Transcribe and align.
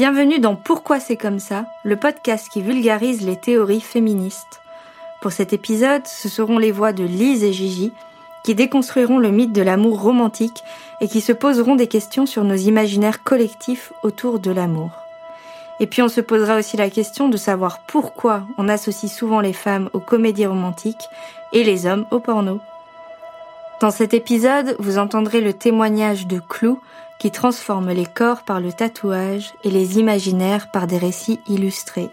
Bienvenue 0.00 0.38
dans 0.38 0.56
Pourquoi 0.56 0.98
c'est 0.98 1.18
comme 1.18 1.40
ça, 1.40 1.66
le 1.84 1.94
podcast 1.94 2.48
qui 2.50 2.62
vulgarise 2.62 3.20
les 3.20 3.36
théories 3.36 3.82
féministes. 3.82 4.62
Pour 5.20 5.30
cet 5.30 5.52
épisode, 5.52 6.06
ce 6.06 6.30
seront 6.30 6.56
les 6.56 6.72
voix 6.72 6.94
de 6.94 7.04
Lise 7.04 7.44
et 7.44 7.52
Gigi 7.52 7.92
qui 8.42 8.54
déconstruiront 8.54 9.18
le 9.18 9.30
mythe 9.30 9.52
de 9.52 9.60
l'amour 9.60 10.00
romantique 10.00 10.64
et 11.02 11.06
qui 11.06 11.20
se 11.20 11.32
poseront 11.32 11.74
des 11.74 11.86
questions 11.86 12.24
sur 12.24 12.44
nos 12.44 12.54
imaginaires 12.54 13.22
collectifs 13.22 13.92
autour 14.02 14.38
de 14.38 14.50
l'amour. 14.50 14.90
Et 15.80 15.86
puis 15.86 16.00
on 16.00 16.08
se 16.08 16.22
posera 16.22 16.56
aussi 16.56 16.78
la 16.78 16.88
question 16.88 17.28
de 17.28 17.36
savoir 17.36 17.80
pourquoi 17.86 18.44
on 18.56 18.70
associe 18.70 19.12
souvent 19.12 19.40
les 19.40 19.52
femmes 19.52 19.90
aux 19.92 20.00
comédies 20.00 20.46
romantiques 20.46 21.10
et 21.52 21.62
les 21.62 21.84
hommes 21.84 22.06
au 22.10 22.20
porno. 22.20 22.58
Dans 23.82 23.90
cet 23.90 24.14
épisode, 24.14 24.76
vous 24.78 24.96
entendrez 24.96 25.42
le 25.42 25.52
témoignage 25.52 26.26
de 26.26 26.38
Clou 26.38 26.80
qui 27.20 27.30
transforme 27.30 27.90
les 27.90 28.06
corps 28.06 28.42
par 28.42 28.60
le 28.60 28.72
tatouage 28.72 29.52
et 29.62 29.70
les 29.70 29.98
imaginaires 29.98 30.70
par 30.72 30.86
des 30.86 30.96
récits 30.96 31.38
illustrés. 31.46 32.10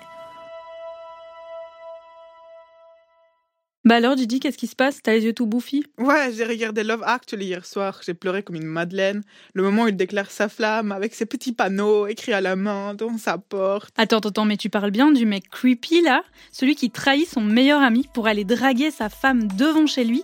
Bah 3.88 3.96
alors, 3.96 4.18
Gigi, 4.18 4.42
qu'est-ce 4.42 4.58
qui 4.58 4.68
se 4.68 4.76
passe? 4.76 5.02
T'as 5.02 5.14
les 5.14 5.24
yeux 5.24 5.32
tout 5.32 5.46
bouffis? 5.46 5.86
Ouais, 5.98 6.34
j'ai 6.36 6.44
regardé 6.44 6.84
Love 6.84 7.04
Actually 7.06 7.46
hier 7.46 7.66
soir. 7.66 8.02
J'ai 8.06 8.14
pleuré 8.14 8.44
comme 8.44 8.58
une 8.58 8.66
madeleine. 8.66 9.24
Le 9.54 9.64
moment 9.64 9.84
où 9.84 9.88
il 9.88 9.96
déclare 9.96 10.30
sa 10.30 10.50
flamme 10.50 10.92
avec 10.92 11.16
ses 11.16 11.26
petits 11.26 11.54
panneaux 11.54 12.06
écrits 12.06 12.34
à 12.34 12.42
la 12.42 12.58
main 12.58 12.96
devant 12.96 13.18
sa 13.18 13.38
porte. 13.38 13.94
Attends, 13.98 14.20
attends, 14.20 14.44
mais 14.44 14.58
tu 14.58 14.70
parles 14.70 14.92
bien 14.92 15.14
du 15.14 15.26
mec 15.26 15.50
creepy 15.50 16.02
là? 16.02 16.24
Celui 16.52 16.76
qui 16.76 16.90
trahit 16.90 17.30
son 17.30 17.40
meilleur 17.40 17.82
ami 17.82 18.10
pour 18.14 18.28
aller 18.28 18.44
draguer 18.44 18.92
sa 18.92 19.08
femme 19.08 19.48
devant 19.56 19.88
chez 19.88 20.04
lui? 20.04 20.22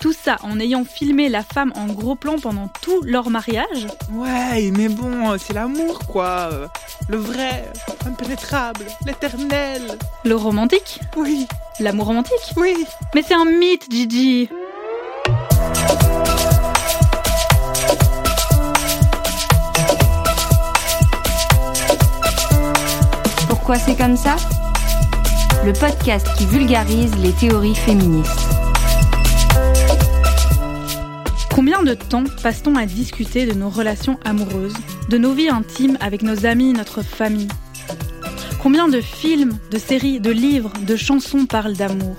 Tout 0.00 0.14
ça 0.14 0.38
en 0.42 0.58
ayant 0.58 0.86
filmé 0.86 1.28
la 1.28 1.42
femme 1.42 1.74
en 1.76 1.88
gros 1.88 2.14
plan 2.14 2.38
pendant 2.38 2.68
tout 2.80 3.02
leur 3.02 3.28
mariage? 3.28 3.88
Ouais, 4.12 4.70
mais 4.70 4.88
bon, 4.88 5.36
c'est 5.36 5.52
l'amour 5.52 5.98
quoi. 5.98 6.72
Le 7.10 7.18
vrai, 7.18 7.70
impénétrable, 8.06 8.86
l'éternel. 9.04 9.98
Le 10.24 10.34
romantique? 10.34 10.98
Oui. 11.14 11.46
L'amour 11.80 12.06
romantique 12.06 12.36
Oui. 12.56 12.84
Mais 13.14 13.22
c'est 13.26 13.34
un 13.34 13.46
mythe, 13.46 13.90
Gigi 13.90 14.48
Pourquoi 23.48 23.76
c'est 23.76 23.96
comme 23.96 24.16
ça? 24.16 24.36
Le 25.64 25.72
podcast 25.72 26.26
qui 26.36 26.44
vulgarise 26.44 27.14
les 27.16 27.32
théories 27.32 27.74
féministes. 27.74 28.30
Combien 31.54 31.82
de 31.82 31.94
temps 31.94 32.24
passe-t-on 32.42 32.76
à 32.76 32.86
discuter 32.86 33.46
de 33.46 33.52
nos 33.52 33.70
relations 33.70 34.18
amoureuses, 34.24 34.74
de 35.08 35.18
nos 35.18 35.32
vies 35.32 35.48
intimes 35.48 35.96
avec 36.00 36.22
nos 36.22 36.44
amis, 36.44 36.72
notre 36.72 37.02
famille? 37.02 37.48
Combien 38.62 38.86
de 38.86 39.00
films, 39.00 39.58
de 39.72 39.78
séries, 39.78 40.20
de 40.20 40.30
livres, 40.30 40.72
de 40.86 40.94
chansons 40.94 41.46
parlent 41.46 41.72
d'amour? 41.72 42.16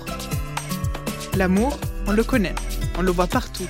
L'amour, 1.38 1.78
on 2.06 2.12
le 2.12 2.22
connaît, 2.22 2.54
on 2.98 3.02
le 3.02 3.10
voit 3.10 3.26
partout, 3.26 3.66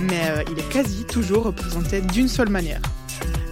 mais 0.00 0.20
euh, 0.28 0.42
il 0.52 0.58
est 0.58 0.68
quasi 0.68 1.04
toujours 1.04 1.44
représenté 1.44 2.02
d'une 2.02 2.28
seule 2.28 2.50
manière. 2.50 2.82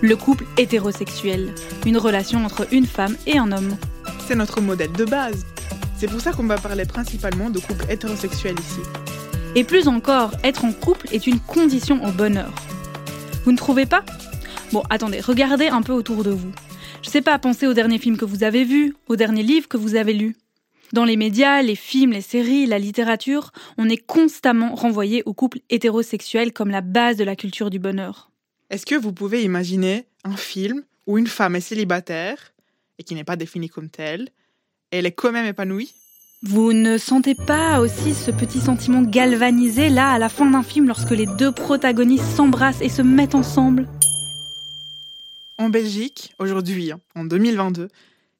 Le 0.02 0.14
couple 0.14 0.44
hétérosexuel, 0.58 1.54
une 1.86 1.96
relation 1.96 2.44
entre 2.44 2.66
une 2.70 2.84
femme 2.84 3.16
et 3.26 3.38
un 3.38 3.50
homme. 3.50 3.78
C'est 4.28 4.36
notre 4.36 4.60
modèle 4.60 4.92
de 4.92 5.06
base. 5.06 5.46
C'est 5.96 6.10
pour 6.10 6.20
ça 6.20 6.32
qu'on 6.32 6.46
va 6.46 6.58
parler 6.58 6.84
principalement 6.84 7.48
de 7.48 7.60
couple 7.60 7.86
hétérosexuel 7.88 8.56
ici. 8.60 8.80
Et 9.54 9.64
plus 9.64 9.88
encore, 9.88 10.32
être 10.44 10.66
en 10.66 10.72
couple 10.72 11.08
est 11.12 11.26
une 11.26 11.40
condition 11.40 12.04
au 12.04 12.12
bonheur. 12.12 12.52
Vous 13.46 13.52
ne 13.52 13.56
trouvez 13.56 13.86
pas? 13.86 14.04
Bon, 14.70 14.82
attendez, 14.90 15.20
regardez 15.22 15.68
un 15.68 15.80
peu 15.80 15.94
autour 15.94 16.24
de 16.24 16.30
vous. 16.30 16.52
Je 17.04 17.10
sais 17.10 17.20
pas, 17.20 17.38
pensez 17.38 17.66
au 17.66 17.74
dernier 17.74 17.98
film 17.98 18.16
que 18.16 18.24
vous 18.24 18.44
avez 18.44 18.64
vu, 18.64 18.94
au 19.08 19.16
dernier 19.16 19.42
livre 19.42 19.68
que 19.68 19.76
vous 19.76 19.94
avez 19.94 20.14
lu. 20.14 20.36
Dans 20.94 21.04
les 21.04 21.18
médias, 21.18 21.60
les 21.60 21.76
films, 21.76 22.12
les 22.12 22.22
séries, 22.22 22.64
la 22.64 22.78
littérature, 22.78 23.50
on 23.76 23.90
est 23.90 23.98
constamment 23.98 24.74
renvoyé 24.74 25.22
au 25.26 25.34
couple 25.34 25.58
hétérosexuel 25.68 26.54
comme 26.54 26.70
la 26.70 26.80
base 26.80 27.18
de 27.18 27.24
la 27.24 27.36
culture 27.36 27.68
du 27.68 27.78
bonheur. 27.78 28.30
Est-ce 28.70 28.86
que 28.86 28.94
vous 28.94 29.12
pouvez 29.12 29.42
imaginer 29.42 30.06
un 30.24 30.36
film 30.36 30.82
où 31.06 31.18
une 31.18 31.26
femme 31.26 31.56
est 31.56 31.60
célibataire 31.60 32.54
et 32.98 33.02
qui 33.02 33.14
n'est 33.14 33.22
pas 33.22 33.36
définie 33.36 33.68
comme 33.68 33.90
telle, 33.90 34.30
et 34.90 34.96
elle 34.96 35.06
est 35.06 35.12
quand 35.12 35.30
même 35.30 35.46
épanouie? 35.46 35.92
Vous 36.42 36.72
ne 36.72 36.96
sentez 36.96 37.34
pas 37.34 37.80
aussi 37.80 38.14
ce 38.14 38.30
petit 38.30 38.60
sentiment 38.60 39.02
galvanisé 39.02 39.90
là 39.90 40.10
à 40.10 40.18
la 40.18 40.30
fin 40.30 40.50
d'un 40.50 40.62
film 40.62 40.88
lorsque 40.88 41.10
les 41.10 41.26
deux 41.38 41.52
protagonistes 41.52 42.34
s'embrassent 42.34 42.80
et 42.80 42.88
se 42.88 43.02
mettent 43.02 43.34
ensemble? 43.34 43.88
En 45.56 45.68
Belgique, 45.68 46.34
aujourd'hui, 46.38 46.92
en 47.14 47.24
2022, 47.24 47.88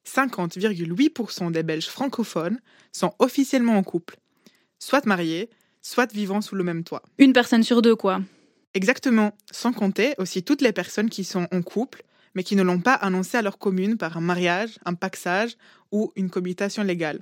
50,8% 0.05 1.51
des 1.51 1.63
Belges 1.63 1.87
francophones 1.87 2.59
sont 2.91 3.13
officiellement 3.19 3.77
en 3.77 3.83
couple, 3.83 4.17
soit 4.79 5.05
mariés, 5.05 5.49
soit 5.81 6.11
vivant 6.11 6.41
sous 6.41 6.55
le 6.55 6.63
même 6.63 6.83
toit. 6.83 7.03
Une 7.17 7.31
personne 7.31 7.63
sur 7.63 7.81
deux, 7.81 7.95
quoi. 7.95 8.21
Exactement, 8.73 9.31
sans 9.49 9.71
compter 9.71 10.13
aussi 10.17 10.43
toutes 10.43 10.61
les 10.61 10.73
personnes 10.73 11.09
qui 11.09 11.23
sont 11.23 11.47
en 11.51 11.61
couple, 11.61 12.03
mais 12.35 12.43
qui 12.43 12.57
ne 12.57 12.63
l'ont 12.63 12.81
pas 12.81 12.95
annoncé 12.95 13.37
à 13.37 13.41
leur 13.41 13.57
commune 13.57 13.97
par 13.97 14.17
un 14.17 14.21
mariage, 14.21 14.77
un 14.83 14.93
paxage 14.93 15.55
ou 15.91 16.11
une 16.17 16.29
cohabitation 16.29 16.83
légale. 16.83 17.21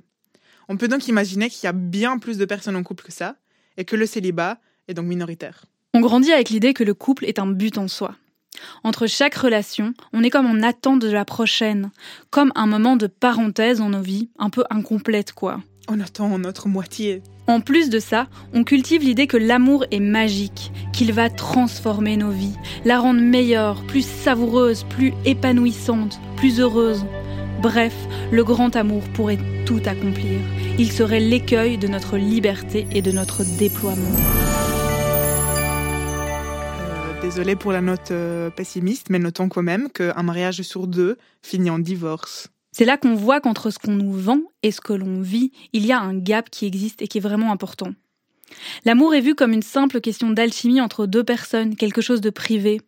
On 0.68 0.76
peut 0.76 0.88
donc 0.88 1.06
imaginer 1.06 1.48
qu'il 1.48 1.64
y 1.64 1.68
a 1.68 1.72
bien 1.72 2.18
plus 2.18 2.36
de 2.36 2.44
personnes 2.44 2.74
en 2.74 2.82
couple 2.82 3.04
que 3.04 3.12
ça, 3.12 3.36
et 3.76 3.84
que 3.84 3.96
le 3.96 4.06
célibat 4.06 4.58
est 4.88 4.94
donc 4.94 5.06
minoritaire. 5.06 5.66
On 5.92 6.00
grandit 6.00 6.32
avec 6.32 6.50
l'idée 6.50 6.74
que 6.74 6.84
le 6.84 6.94
couple 6.94 7.24
est 7.26 7.38
un 7.38 7.46
but 7.46 7.78
en 7.78 7.86
soi. 7.86 8.16
Entre 8.82 9.06
chaque 9.06 9.34
relation, 9.34 9.94
on 10.12 10.22
est 10.22 10.30
comme 10.30 10.46
en 10.46 10.62
attente 10.62 11.00
de 11.00 11.10
la 11.10 11.24
prochaine, 11.24 11.90
comme 12.30 12.52
un 12.54 12.66
moment 12.66 12.96
de 12.96 13.06
parenthèse 13.06 13.78
dans 13.78 13.90
nos 13.90 14.02
vies, 14.02 14.28
un 14.38 14.50
peu 14.50 14.64
incomplète 14.70 15.32
quoi. 15.32 15.60
On 15.88 16.00
attend 16.00 16.38
notre 16.38 16.68
moitié. 16.68 17.22
En 17.46 17.60
plus 17.60 17.90
de 17.90 17.98
ça, 17.98 18.26
on 18.54 18.64
cultive 18.64 19.02
l'idée 19.02 19.26
que 19.26 19.36
l'amour 19.36 19.84
est 19.90 20.00
magique, 20.00 20.72
qu'il 20.94 21.12
va 21.12 21.28
transformer 21.28 22.16
nos 22.16 22.30
vies, 22.30 22.56
la 22.86 22.98
rendre 22.98 23.20
meilleure, 23.20 23.82
plus 23.82 24.06
savoureuse, 24.06 24.84
plus 24.84 25.12
épanouissante, 25.26 26.20
plus 26.36 26.58
heureuse. 26.58 27.04
Bref, 27.60 27.94
le 28.30 28.44
grand 28.44 28.76
amour 28.76 29.02
pourrait 29.12 29.38
tout 29.66 29.82
accomplir. 29.84 30.40
Il 30.78 30.90
serait 30.90 31.20
l'écueil 31.20 31.76
de 31.76 31.88
notre 31.88 32.16
liberté 32.16 32.86
et 32.90 33.02
de 33.02 33.12
notre 33.12 33.44
déploiement. 33.58 34.63
Désolée 37.24 37.56
pour 37.56 37.72
la 37.72 37.80
note 37.80 38.10
euh, 38.10 38.50
pessimiste, 38.50 39.08
mais 39.08 39.18
notons 39.18 39.48
quand 39.48 39.62
même 39.62 39.88
qu'un 39.88 40.22
mariage 40.22 40.60
sur 40.60 40.86
deux 40.86 41.16
finit 41.40 41.70
en 41.70 41.78
divorce. 41.78 42.48
C'est 42.70 42.84
là 42.84 42.98
qu'on 42.98 43.14
voit 43.14 43.40
qu'entre 43.40 43.70
ce 43.70 43.78
qu'on 43.78 43.92
nous 43.92 44.12
vend 44.12 44.42
et 44.62 44.70
ce 44.70 44.82
que 44.82 44.92
l'on 44.92 45.22
vit, 45.22 45.50
il 45.72 45.86
y 45.86 45.92
a 45.92 45.98
un 45.98 46.14
gap 46.14 46.50
qui 46.50 46.66
existe 46.66 47.00
et 47.00 47.08
qui 47.08 47.16
est 47.16 47.22
vraiment 47.22 47.50
important. 47.50 47.94
L'amour 48.84 49.14
est 49.14 49.22
vu 49.22 49.34
comme 49.34 49.54
une 49.54 49.62
simple 49.62 50.02
question 50.02 50.28
d'alchimie 50.28 50.82
entre 50.82 51.06
deux 51.06 51.24
personnes, 51.24 51.76
quelque 51.76 52.02
chose 52.02 52.20
de 52.20 52.28
privé. 52.28 52.82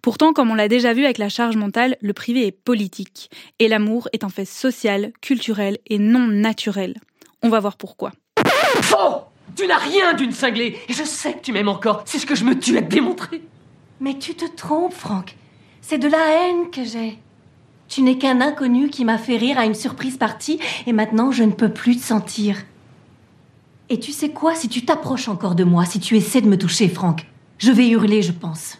Pourtant, 0.00 0.32
comme 0.32 0.50
on 0.50 0.54
l'a 0.54 0.68
déjà 0.68 0.94
vu 0.94 1.04
avec 1.04 1.18
la 1.18 1.28
charge 1.28 1.56
mentale, 1.56 1.98
le 2.00 2.14
privé 2.14 2.46
est 2.46 2.52
politique, 2.52 3.30
et 3.58 3.68
l'amour 3.68 4.08
est 4.14 4.24
un 4.24 4.30
fait 4.30 4.46
social, 4.46 5.12
culturel 5.20 5.76
et 5.88 5.98
non 5.98 6.26
naturel. 6.26 6.96
On 7.42 7.50
va 7.50 7.60
voir 7.60 7.76
pourquoi. 7.76 8.12
Faux 8.80 9.24
Tu 9.54 9.66
n'as 9.66 9.76
rien 9.76 10.14
d'une 10.14 10.32
cinglée, 10.32 10.78
et 10.88 10.94
je 10.94 11.04
sais 11.04 11.34
que 11.34 11.42
tu 11.42 11.52
m'aimes 11.52 11.68
encore, 11.68 12.02
c'est 12.06 12.18
ce 12.18 12.24
que 12.24 12.34
je 12.34 12.44
me 12.44 12.58
tue 12.58 12.78
à 12.78 12.82
te 12.82 12.88
démontrer. 12.88 13.42
Mais 14.00 14.18
tu 14.18 14.34
te 14.34 14.44
trompes, 14.44 14.94
Franck. 14.94 15.36
C'est 15.80 15.98
de 15.98 16.08
la 16.08 16.18
haine 16.18 16.70
que 16.70 16.84
j'ai. 16.84 17.18
Tu 17.88 18.02
n'es 18.02 18.18
qu'un 18.18 18.40
inconnu 18.40 18.88
qui 18.88 19.04
m'a 19.04 19.18
fait 19.18 19.36
rire 19.36 19.58
à 19.58 19.66
une 19.66 19.74
surprise 19.74 20.16
partie 20.16 20.58
et 20.86 20.92
maintenant 20.92 21.30
je 21.30 21.44
ne 21.44 21.52
peux 21.52 21.72
plus 21.72 21.96
te 21.96 22.02
sentir. 22.02 22.56
Et 23.90 24.00
tu 24.00 24.12
sais 24.12 24.30
quoi, 24.30 24.54
si 24.54 24.68
tu 24.68 24.84
t'approches 24.84 25.28
encore 25.28 25.54
de 25.54 25.64
moi, 25.64 25.84
si 25.84 26.00
tu 26.00 26.16
essaies 26.16 26.40
de 26.40 26.48
me 26.48 26.56
toucher, 26.56 26.88
Franck, 26.88 27.26
je 27.58 27.70
vais 27.70 27.88
hurler, 27.88 28.22
je 28.22 28.32
pense. 28.32 28.78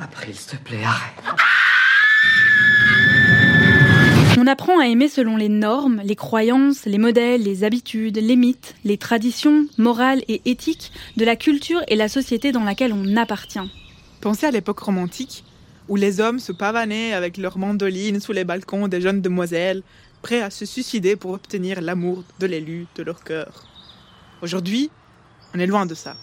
Après, 0.00 0.32
s'il 0.32 0.58
te 0.58 0.64
plaît, 0.64 0.82
arrête. 0.82 1.22
On 1.26 1.36
apprend 4.50 4.80
à 4.80 4.86
aimer 4.86 5.08
selon 5.08 5.36
les 5.36 5.48
normes, 5.48 6.02
les 6.04 6.16
croyances, 6.16 6.84
les 6.84 6.98
modèles, 6.98 7.44
les 7.44 7.62
habitudes, 7.64 8.18
les 8.18 8.36
mythes, 8.36 8.74
les 8.84 8.98
traditions 8.98 9.66
morales 9.78 10.22
et 10.26 10.42
éthiques 10.44 10.92
de 11.16 11.24
la 11.24 11.36
culture 11.36 11.80
et 11.86 11.94
la 11.94 12.08
société 12.08 12.50
dans 12.50 12.64
laquelle 12.64 12.92
on 12.92 13.16
appartient. 13.16 13.70
Pensez 14.20 14.46
à 14.46 14.50
l'époque 14.50 14.80
romantique, 14.80 15.44
où 15.88 15.94
les 15.94 16.20
hommes 16.20 16.40
se 16.40 16.52
pavanaient 16.52 17.12
avec 17.12 17.36
leurs 17.36 17.58
mandolines 17.58 18.20
sous 18.20 18.32
les 18.32 18.44
balcons 18.44 18.88
des 18.88 19.00
jeunes 19.00 19.22
demoiselles, 19.22 19.82
prêts 20.20 20.42
à 20.42 20.50
se 20.50 20.66
suicider 20.66 21.14
pour 21.14 21.30
obtenir 21.30 21.80
l'amour 21.80 22.24
de 22.40 22.46
l'élu 22.46 22.86
de 22.96 23.02
leur 23.04 23.22
cœur. 23.22 23.64
Aujourd'hui, 24.42 24.90
on 25.54 25.60
est 25.60 25.66
loin 25.66 25.86
de 25.86 25.94
ça. 25.94 26.16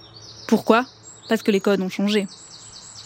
Pourquoi? 0.47 0.85
Parce 1.29 1.43
que 1.43 1.51
les 1.51 1.61
codes 1.61 1.81
ont 1.81 1.89
changé. 1.89 2.27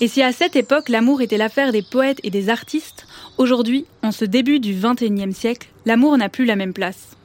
Et 0.03 0.07
si 0.07 0.23
à 0.23 0.31
cette 0.31 0.55
époque 0.55 0.89
l'amour 0.89 1.21
était 1.21 1.37
l'affaire 1.37 1.71
des 1.71 1.83
poètes 1.83 2.19
et 2.23 2.31
des 2.31 2.49
artistes, 2.49 3.05
aujourd'hui, 3.37 3.85
en 4.01 4.11
ce 4.11 4.25
début 4.25 4.59
du 4.59 4.73
XXIe 4.73 5.31
siècle, 5.31 5.69
l'amour 5.85 6.17
n'a 6.17 6.27
plus 6.27 6.45
la 6.45 6.55
même 6.55 6.73
place. 6.73 7.15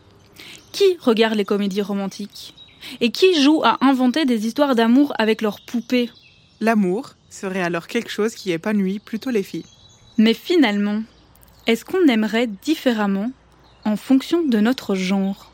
Qui 0.73 0.85
regarde 1.01 1.37
les 1.37 1.47
comédies 1.47 1.81
romantiques? 1.81 2.53
Et 3.01 3.11
qui 3.11 3.43
joue 3.43 3.63
à 3.65 3.79
inventer 3.81 4.27
des 4.27 4.47
histoires 4.47 4.75
d'amour 4.75 5.15
avec 5.19 5.41
leurs 5.41 5.63
poupées? 5.63 6.11
L'amour 6.61 7.15
serait 7.31 7.63
alors 7.63 7.87
quelque 7.87 8.11
chose 8.11 8.35
qui 8.35 8.53
épanouit 8.53 8.99
plutôt 8.99 9.31
les 9.31 9.43
filles. 9.43 9.65
Mais 10.19 10.35
finalement, 10.35 11.03
est-ce 11.67 11.87
qu'on 11.87 12.07
aimerait 12.09 12.47
différemment 12.47 13.31
en 13.87 13.97
fonction 13.97 14.43
de 14.43 14.61
notre 14.61 14.95
genre? 14.95 15.51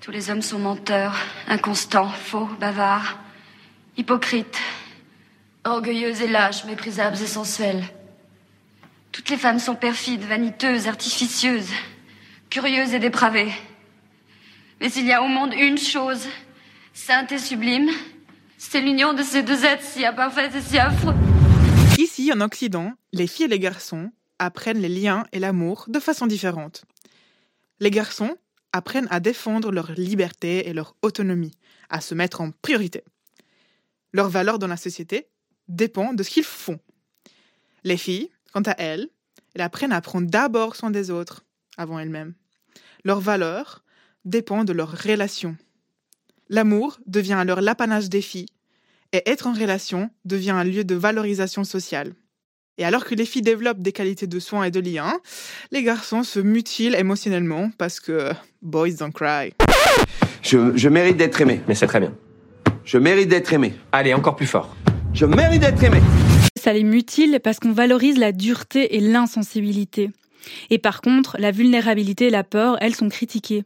Tous 0.00 0.10
les 0.10 0.30
hommes 0.30 0.40
sont 0.40 0.58
menteurs, 0.58 1.16
inconstants, 1.48 2.08
faux, 2.08 2.48
bavards, 2.58 3.18
hypocrites, 3.98 4.58
orgueilleux 5.66 6.22
et 6.22 6.28
lâches, 6.28 6.64
méprisables 6.64 7.16
et 7.16 7.26
sensuels. 7.26 7.84
Toutes 9.12 9.30
les 9.30 9.36
femmes 9.36 9.58
sont 9.58 9.74
perfides, 9.74 10.22
vaniteuses, 10.22 10.88
artificieuses, 10.88 11.70
curieuses 12.50 12.94
et 12.94 12.98
dépravées. 12.98 13.52
Mais 14.80 14.92
il 14.92 15.06
y 15.06 15.12
a 15.12 15.22
au 15.22 15.28
monde 15.28 15.54
une 15.54 15.78
chose, 15.78 16.26
sainte 16.92 17.32
et 17.32 17.38
sublime, 17.38 17.90
c'est 18.58 18.80
l'union 18.80 19.12
de 19.12 19.22
ces 19.22 19.42
deux 19.42 19.64
êtres 19.64 19.84
si 19.84 20.04
imparfaits 20.04 20.54
et 20.54 20.60
si 20.60 20.78
affreux. 20.78 21.14
Ici, 21.98 22.30
en 22.32 22.40
Occident, 22.40 22.92
les 23.12 23.26
filles 23.26 23.46
et 23.46 23.48
les 23.48 23.58
garçons 23.58 24.10
apprennent 24.38 24.80
les 24.80 24.88
liens 24.88 25.24
et 25.32 25.38
l'amour 25.38 25.86
de 25.88 25.98
façon 25.98 26.26
différente. 26.26 26.84
Les 27.80 27.90
garçons 27.90 28.36
apprennent 28.72 29.08
à 29.10 29.20
défendre 29.20 29.72
leur 29.72 29.92
liberté 29.92 30.68
et 30.68 30.72
leur 30.72 30.94
autonomie, 31.02 31.54
à 31.88 32.00
se 32.00 32.14
mettre 32.14 32.40
en 32.40 32.50
priorité. 32.50 33.02
Leur 34.12 34.28
valeur 34.28 34.58
dans 34.58 34.66
la 34.66 34.76
société 34.76 35.26
dépend 35.68 36.12
de 36.12 36.22
ce 36.22 36.30
qu'ils 36.30 36.44
font. 36.44 36.78
Les 37.84 37.96
filles, 37.96 38.30
quant 38.52 38.62
à 38.62 38.74
elles, 38.78 39.08
elles 39.54 39.62
apprennent 39.62 39.92
à 39.92 40.00
prendre 40.00 40.28
d'abord 40.28 40.76
soin 40.76 40.90
des 40.90 41.10
autres, 41.10 41.44
avant 41.76 41.98
elles-mêmes. 41.98 42.34
Leur 43.04 43.20
valeur 43.20 43.84
dépend 44.24 44.64
de 44.64 44.72
leurs 44.72 45.02
relations. 45.02 45.56
L'amour 46.48 46.98
devient 47.06 47.34
alors 47.34 47.60
l'apanage 47.60 48.08
des 48.08 48.22
filles, 48.22 48.48
et 49.12 49.22
être 49.26 49.46
en 49.46 49.52
relation 49.52 50.10
devient 50.24 50.50
un 50.50 50.64
lieu 50.64 50.84
de 50.84 50.94
valorisation 50.94 51.64
sociale. 51.64 52.12
Et 52.78 52.84
alors 52.84 53.04
que 53.04 53.14
les 53.14 53.24
filles 53.24 53.42
développent 53.42 53.80
des 53.80 53.92
qualités 53.92 54.26
de 54.26 54.38
soins 54.38 54.64
et 54.64 54.70
de 54.70 54.80
liens, 54.80 55.18
les 55.70 55.82
garçons 55.82 56.22
se 56.22 56.40
mutilent 56.40 56.94
émotionnellement 56.94 57.70
parce 57.78 58.00
que 58.00 58.30
boys 58.60 58.90
don't 58.90 59.12
cry. 59.12 59.54
Je, 60.42 60.76
je 60.76 60.88
mérite 60.88 61.16
d'être 61.16 61.40
aimé. 61.40 61.62
Mais 61.66 61.74
c'est 61.74 61.86
très 61.86 62.00
bien. 62.00 62.14
Je 62.84 62.98
mérite 62.98 63.28
d'être 63.28 63.52
aimé. 63.52 63.74
Allez, 63.92 64.12
encore 64.12 64.36
plus 64.36 64.46
fort. 64.46 64.76
Je 65.16 65.24
mérite 65.24 65.62
d'être 65.62 65.82
aimé. 65.82 66.02
Ça 66.62 66.74
les 66.74 66.84
mutile 66.84 67.40
parce 67.42 67.58
qu'on 67.58 67.72
valorise 67.72 68.18
la 68.18 68.32
dureté 68.32 68.96
et 68.96 69.00
l'insensibilité. 69.00 70.10
Et 70.68 70.76
par 70.76 71.00
contre, 71.00 71.38
la 71.38 71.52
vulnérabilité 71.52 72.26
et 72.26 72.30
la 72.30 72.44
peur, 72.44 72.76
elles 72.82 72.94
sont 72.94 73.08
critiquées. 73.08 73.64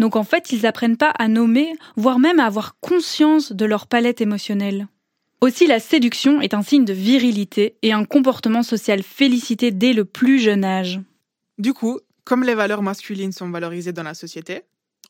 Donc 0.00 0.16
en 0.16 0.24
fait, 0.24 0.50
ils 0.50 0.66
apprennent 0.66 0.96
pas 0.96 1.10
à 1.10 1.28
nommer, 1.28 1.72
voire 1.94 2.18
même 2.18 2.40
à 2.40 2.46
avoir 2.46 2.80
conscience 2.80 3.52
de 3.52 3.64
leur 3.64 3.86
palette 3.86 4.20
émotionnelle. 4.20 4.88
Aussi, 5.40 5.68
la 5.68 5.78
séduction 5.78 6.40
est 6.40 6.52
un 6.52 6.62
signe 6.62 6.84
de 6.84 6.92
virilité 6.92 7.76
et 7.82 7.92
un 7.92 8.04
comportement 8.04 8.64
social 8.64 9.04
félicité 9.04 9.70
dès 9.70 9.92
le 9.92 10.04
plus 10.04 10.40
jeune 10.40 10.64
âge. 10.64 11.00
Du 11.58 11.74
coup, 11.74 12.00
comme 12.24 12.42
les 12.42 12.56
valeurs 12.56 12.82
masculines 12.82 13.30
sont 13.30 13.50
valorisées 13.50 13.92
dans 13.92 14.02
la 14.02 14.14
société, 14.14 14.62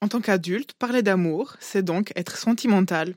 en 0.02 0.08
tant 0.08 0.20
qu'adulte, 0.20 0.75
parler 0.75 1.00
d'amour, 1.00 1.56
c'est 1.60 1.82
donc 1.82 2.12
être 2.14 2.37
sentimental. 2.37 3.14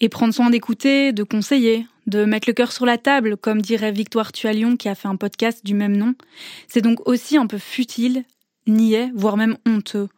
Et 0.00 0.08
prendre 0.08 0.32
soin 0.32 0.50
d'écouter, 0.50 1.12
de 1.12 1.22
conseiller, 1.22 1.86
de 2.06 2.24
mettre 2.24 2.48
le 2.48 2.54
cœur 2.54 2.72
sur 2.72 2.86
la 2.86 2.98
table, 2.98 3.36
comme 3.36 3.60
dirait 3.60 3.92
Victoire 3.92 4.32
Tualion 4.32 4.76
qui 4.76 4.88
a 4.88 4.94
fait 4.94 5.08
un 5.08 5.16
podcast 5.16 5.64
du 5.64 5.74
même 5.74 5.96
nom, 5.96 6.14
c'est 6.68 6.80
donc 6.80 7.06
aussi 7.06 7.36
un 7.36 7.46
peu 7.46 7.58
futile, 7.58 8.24
niais, 8.66 9.10
voire 9.14 9.36
même 9.36 9.56
honteux. 9.66 10.08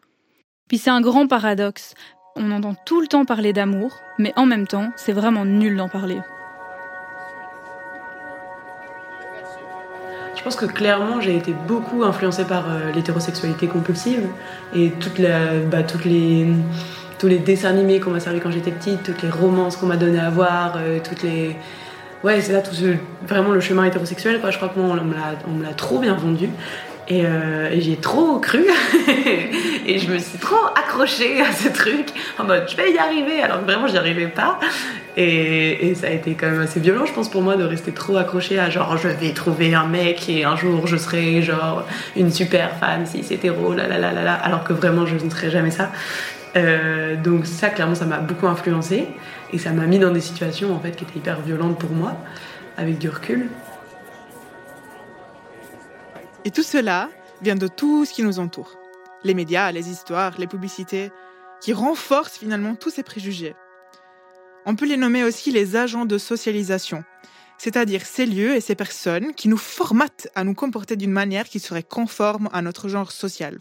Puis 0.69 0.79
c'est 0.79 0.91
un 0.91 1.01
grand 1.01 1.27
paradoxe. 1.27 1.95
On 2.37 2.51
entend 2.51 2.75
tout 2.87 3.01
le 3.01 3.09
temps 3.09 3.25
parler 3.25 3.53
d'amour, 3.53 3.93
mais 4.19 4.33
en 4.37 4.47
même 4.47 4.67
temps, 4.67 4.91
c'est 4.97 5.13
vraiment 5.13 5.45
nul 5.45 5.77
d'en 5.77 5.89
parler. 5.89 6.19
Je 10.43 10.43
pense 10.43 10.57
que 10.57 10.67
clairement, 10.67 11.21
j'ai 11.21 11.37
été 11.37 11.55
beaucoup 11.69 12.03
influencée 12.03 12.45
par 12.45 12.69
euh, 12.69 12.91
l'hétérosexualité 12.91 13.69
compulsive 13.69 14.27
et 14.75 14.89
bah, 15.71 15.85
toutes 15.85 16.05
les, 16.05 16.49
tous 17.23 17.29
les 17.29 17.39
dessins 17.39 17.69
animés 17.69 18.01
qu'on 18.01 18.11
m'a 18.11 18.19
servi 18.19 18.41
quand 18.41 18.51
j'étais 18.51 18.73
petite, 18.73 19.05
toutes 19.05 19.23
les 19.23 19.31
romances 19.31 19.77
qu'on 19.77 19.87
m'a 19.87 19.97
donné 19.97 20.19
à 20.19 20.29
voir, 20.29 20.75
euh, 20.77 20.99
toutes 21.09 21.23
les. 21.23 21.55
Ouais, 22.25 22.41
c'est 22.41 22.53
là 22.53 22.61
tout 22.63 22.75
vraiment 23.29 23.53
le 23.53 23.61
chemin 23.61 23.85
hétérosexuel. 23.85 24.41
Quoi. 24.41 24.51
Je 24.51 24.57
crois 24.57 24.69
que 24.71 24.81
moi, 24.81 24.97
on 25.47 25.53
me 25.53 25.63
l'a- 25.63 25.73
trop 25.75 26.01
bien 26.01 26.15
vendu. 26.15 26.49
Et, 27.07 27.25
euh, 27.25 27.79
j'y 27.79 27.93
ai 27.93 27.97
trop 27.97 28.41
cru. 28.41 28.65
et 29.87 29.99
je 30.01 30.11
me 30.11 30.19
suis 30.19 30.39
trop 30.39 30.67
accrochée 30.77 31.41
à 31.41 31.53
ce 31.53 31.69
truc 31.69 32.07
en 32.39 32.45
mode 32.45 32.65
je 32.69 32.77
vais 32.77 32.93
y 32.93 32.99
arriver 32.99 33.43
alors 33.43 33.61
que 33.61 33.65
vraiment 33.65 33.87
j'y 33.87 33.99
arrivais 33.99 34.27
pas. 34.29 34.59
Et, 35.17 35.89
et 35.89 35.95
ça 35.95 36.07
a 36.07 36.11
été 36.11 36.35
quand 36.35 36.47
même 36.47 36.61
assez 36.63 36.81
violent, 36.81 37.05
je 37.05 37.13
pense, 37.13 37.29
pour 37.29 37.43
moi 37.43 37.57
de 37.57 37.65
rester 37.65 37.93
trop 37.93 38.17
accrochée 38.17 38.59
à 38.59 38.71
genre 38.71 38.97
je 38.97 39.09
vais 39.09 39.33
trouver 39.33 39.75
un 39.75 39.87
mec 39.87 40.29
et 40.29 40.45
un 40.45 40.57
jour 40.57 40.87
je 40.87 40.97
serai 40.97 41.43
genre 41.43 41.85
une 42.17 42.31
super 42.31 42.77
femme 42.77 43.05
si 43.05 43.23
c'est 43.23 43.35
hétéro, 43.35 43.75
là 43.75 43.87
là 43.87 43.99
là 43.99 44.13
là 44.13 44.23
là, 44.25 44.35
alors 44.35 44.65
que 44.65 44.73
vraiment 44.73 45.05
je 45.05 45.15
ne 45.23 45.29
serai 45.31 45.51
jamais 45.51 45.71
ça. 45.71 45.91
Euh, 46.57 47.17
donc 47.17 47.47
ça, 47.47 47.71
clairement, 47.71 47.95
ça 47.95 48.05
m'a 48.05 48.19
beaucoup 48.19 48.47
influencé 48.47 49.09
et 49.53 49.59
ça 49.59 49.73
m'a 49.73 49.87
mis 49.87 49.99
dans 49.99 50.13
des 50.13 50.21
situations 50.21 50.75
en 50.75 50.81
fait 50.81 50.93
qui 50.93 51.05
étaient 51.05 51.19
hyper 51.19 51.41
violentes 51.41 51.79
pour 51.79 51.91
moi, 51.91 52.17
avec 52.77 52.99
du 52.99 53.09
recul. 53.09 53.49
Et 56.45 56.51
tout 56.51 56.63
cela 56.63 57.09
vient 57.41 57.57
de 57.57 57.69
tout 57.69 58.05
ce 58.05 58.13
qui 58.13 58.23
nous 58.23 58.39
entoure. 58.39 58.79
Les 59.25 59.35
médias, 59.35 59.71
les 59.73 59.89
histoires, 59.91 60.35
les 60.39 60.47
publicités, 60.47 61.11
qui 61.61 61.73
renforcent 61.73 62.37
finalement 62.37 62.75
tous 62.75 62.91
ces 62.91 63.05
préjugés. 63.05 63.55
On 64.67 64.77
peut 64.77 64.87
les 64.87 64.97
nommer 64.97 65.25
aussi 65.25 65.51
les 65.51 65.77
agents 65.77 66.05
de 66.05 66.19
socialisation, 66.19 67.05
c'est-à-dire 67.59 68.05
ces 68.05 68.27
lieux 68.27 68.55
et 68.55 68.61
ces 68.61 68.75
personnes 68.75 69.35
qui 69.35 69.49
nous 69.49 69.57
formatent 69.57 70.29
à 70.35 70.45
nous 70.45 70.55
comporter 70.55 70.97
d'une 70.97 71.13
manière 71.13 71.49
qui 71.49 71.61
serait 71.61 71.83
conforme 71.83 72.49
à 72.53 72.63
notre 72.63 72.89
genre 72.89 73.13
social. 73.13 73.59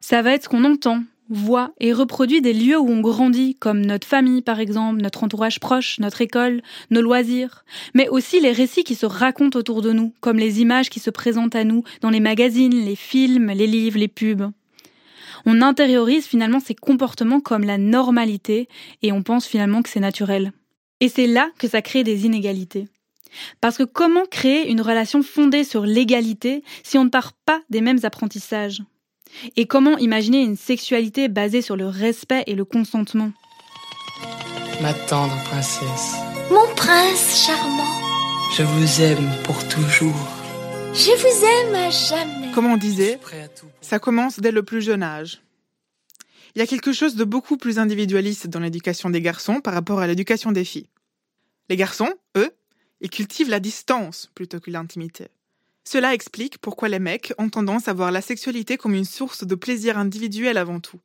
Ça 0.00 0.22
va 0.22 0.32
être 0.32 0.44
ce 0.44 0.48
qu'on 0.48 0.64
entend, 0.64 1.02
voit 1.28 1.72
et 1.80 1.92
reproduit 1.92 2.40
des 2.40 2.52
lieux 2.52 2.78
où 2.78 2.88
on 2.88 3.00
grandit, 3.00 3.54
comme 3.54 3.80
notre 3.80 4.06
famille 4.06 4.42
par 4.42 4.60
exemple, 4.60 5.00
notre 5.02 5.24
entourage 5.24 5.60
proche, 5.60 5.98
notre 5.98 6.22
école, 6.22 6.62
nos 6.90 7.02
loisirs, 7.02 7.64
mais 7.94 8.08
aussi 8.08 8.40
les 8.40 8.52
récits 8.52 8.84
qui 8.84 8.94
se 8.94 9.06
racontent 9.06 9.58
autour 9.58 9.82
de 9.82 9.92
nous, 9.92 10.12
comme 10.20 10.38
les 10.38 10.60
images 10.60 10.90
qui 10.90 11.00
se 11.00 11.10
présentent 11.10 11.56
à 11.56 11.64
nous 11.64 11.82
dans 12.00 12.10
les 12.10 12.20
magazines, 12.20 12.84
les 12.84 12.96
films, 12.96 13.48
les 13.48 13.66
livres, 13.66 13.98
les 13.98 14.08
pubs. 14.08 14.50
On 15.44 15.62
intériorise 15.62 16.26
finalement 16.26 16.60
ces 16.60 16.74
comportements 16.74 17.40
comme 17.40 17.64
la 17.64 17.78
normalité 17.78 18.68
et 19.02 19.12
on 19.12 19.22
pense 19.22 19.46
finalement 19.46 19.82
que 19.82 19.88
c'est 19.88 20.00
naturel. 20.00 20.52
Et 21.00 21.08
c'est 21.08 21.26
là 21.26 21.50
que 21.58 21.68
ça 21.68 21.82
crée 21.82 22.04
des 22.04 22.26
inégalités. 22.26 22.88
Parce 23.60 23.76
que 23.76 23.82
comment 23.82 24.24
créer 24.24 24.70
une 24.70 24.80
relation 24.80 25.22
fondée 25.22 25.64
sur 25.64 25.84
l'égalité 25.84 26.62
si 26.82 26.98
on 26.98 27.04
ne 27.04 27.10
part 27.10 27.32
pas 27.32 27.60
des 27.70 27.80
mêmes 27.80 28.00
apprentissages? 28.02 28.82
Et 29.56 29.66
comment 29.66 29.98
imaginer 29.98 30.42
une 30.42 30.56
sexualité 30.56 31.28
basée 31.28 31.62
sur 31.62 31.76
le 31.76 31.86
respect 31.86 32.44
et 32.46 32.54
le 32.54 32.64
consentement 32.64 33.32
Ma 34.82 34.92
tendre 34.94 35.36
princesse, 35.44 36.14
Mon 36.50 36.66
prince 36.74 37.44
charmant, 37.46 38.00
je 38.56 38.62
vous 38.62 39.00
aime 39.02 39.30
pour 39.44 39.56
toujours. 39.68 40.28
je 40.94 41.10
vous 41.10 41.44
aime 41.44 41.74
à 41.74 41.90
jamais. 41.90 42.52
Comme 42.52 42.66
on 42.66 42.76
disait, 42.76 43.18
ça 43.80 43.98
commence 43.98 44.38
dès 44.40 44.52
le 44.52 44.62
plus 44.62 44.82
jeune 44.82 45.02
âge. 45.02 45.42
Il 46.54 46.58
y 46.60 46.62
a 46.62 46.66
quelque 46.66 46.92
chose 46.92 47.16
de 47.16 47.24
beaucoup 47.24 47.58
plus 47.58 47.78
individualiste 47.78 48.46
dans 48.46 48.60
l'éducation 48.60 49.10
des 49.10 49.20
garçons 49.20 49.60
par 49.60 49.74
rapport 49.74 50.00
à 50.00 50.06
l'éducation 50.06 50.52
des 50.52 50.64
filles. 50.64 50.88
Les 51.68 51.76
garçons, 51.76 52.08
eux, 52.36 52.50
ils 53.02 53.10
cultivent 53.10 53.50
la 53.50 53.60
distance 53.60 54.30
plutôt 54.34 54.58
que 54.60 54.70
l'intimité. 54.70 55.28
Cela 55.88 56.14
explique 56.14 56.58
pourquoi 56.58 56.88
les 56.88 56.98
mecs 56.98 57.32
ont 57.38 57.48
tendance 57.48 57.86
à 57.86 57.92
voir 57.92 58.10
la 58.10 58.20
sexualité 58.20 58.76
comme 58.76 58.94
une 58.94 59.04
source 59.04 59.44
de 59.46 59.54
plaisir 59.54 59.96
individuel 59.96 60.56
avant 60.56 60.80
tout, 60.80 60.98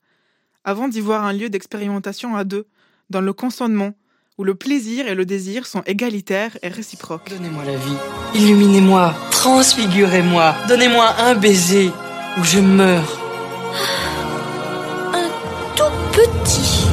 avant 0.63 0.87
d'y 0.87 1.01
voir 1.01 1.23
un 1.23 1.33
lieu 1.33 1.51
d'expérimentation 1.51 2.35
à 2.35 2.43
deux, 2.45 2.65
dans 3.11 3.21
le 3.21 3.31
consentement, 3.31 3.93
où 4.39 4.43
le 4.43 4.55
plaisir 4.55 5.07
et 5.07 5.13
le 5.13 5.23
désir 5.23 5.67
sont 5.67 5.83
égalitaires 5.85 6.57
et 6.63 6.67
réciproques. 6.67 7.29
Donnez-moi 7.29 7.63
la 7.63 7.75
vie, 7.75 7.97
illuminez-moi, 8.33 9.13
transfigurez-moi, 9.29 10.55
donnez-moi 10.67 11.13
un 11.19 11.35
baiser 11.35 11.91
ou 12.39 12.43
je 12.43 12.57
meurs. 12.57 13.21
Un 15.13 15.29
tout 15.75 15.83
petit. 16.11 16.87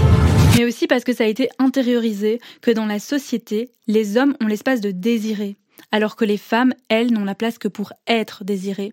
mais 0.58 0.66
aussi 0.66 0.88
parce 0.88 1.04
que 1.04 1.14
ça 1.14 1.24
a 1.24 1.26
été 1.26 1.48
intériorisé 1.58 2.38
que 2.60 2.70
dans 2.70 2.84
la 2.84 2.98
société, 2.98 3.70
les 3.86 4.18
hommes 4.18 4.36
ont 4.42 4.46
l'espace 4.46 4.82
de 4.82 4.90
désirer, 4.90 5.56
alors 5.92 6.16
que 6.16 6.24
les 6.24 6.36
femmes, 6.36 6.74
elles, 6.88 7.12
n'ont 7.12 7.24
la 7.24 7.34
place 7.34 7.58
que 7.58 7.68
pour 7.68 7.92
être 8.06 8.44
désirées. 8.44 8.92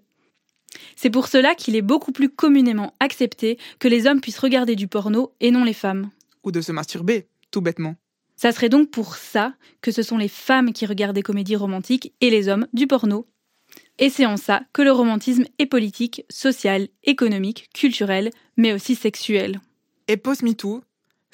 C'est 0.96 1.10
pour 1.10 1.28
cela 1.28 1.56
qu'il 1.56 1.76
est 1.76 1.82
beaucoup 1.82 2.12
plus 2.12 2.30
communément 2.30 2.94
accepté 3.00 3.58
que 3.80 3.88
les 3.88 4.08
hommes 4.08 4.22
puissent 4.22 4.40
regarder 4.40 4.76
du 4.76 4.88
porno 4.88 5.34
et 5.40 5.52
non 5.52 5.64
les 5.64 5.74
femmes. 5.74 6.10
Ou 6.44 6.52
de 6.52 6.62
se 6.62 6.72
masturber, 6.72 7.28
tout 7.52 7.62
bêtement. 7.62 7.96
Ça 8.36 8.52
serait 8.52 8.70
donc 8.70 8.92
pour 8.92 9.16
ça 9.16 9.54
que 9.82 9.92
ce 9.92 10.04
sont 10.04 10.18
les 10.18 10.28
femmes 10.28 10.74
qui 10.74 10.86
regardent 10.86 11.16
des 11.16 11.22
comédies 11.22 11.56
romantiques 11.56 12.14
et 12.22 12.30
les 12.30 12.50
hommes 12.50 12.68
du 12.74 12.88
porno. 12.88 13.28
Et 13.98 14.10
c'est 14.10 14.26
en 14.26 14.38
ça 14.38 14.62
que 14.74 14.82
le 14.82 14.92
romantisme 14.92 15.46
est 15.58 15.66
politique, 15.66 16.26
social, 16.30 16.90
économique, 17.04 17.70
culturel, 17.74 18.30
mais 18.58 18.74
aussi 18.74 18.96
sexuel. 18.96 19.62
Et 20.08 20.18
post-MeToo, 20.18 20.84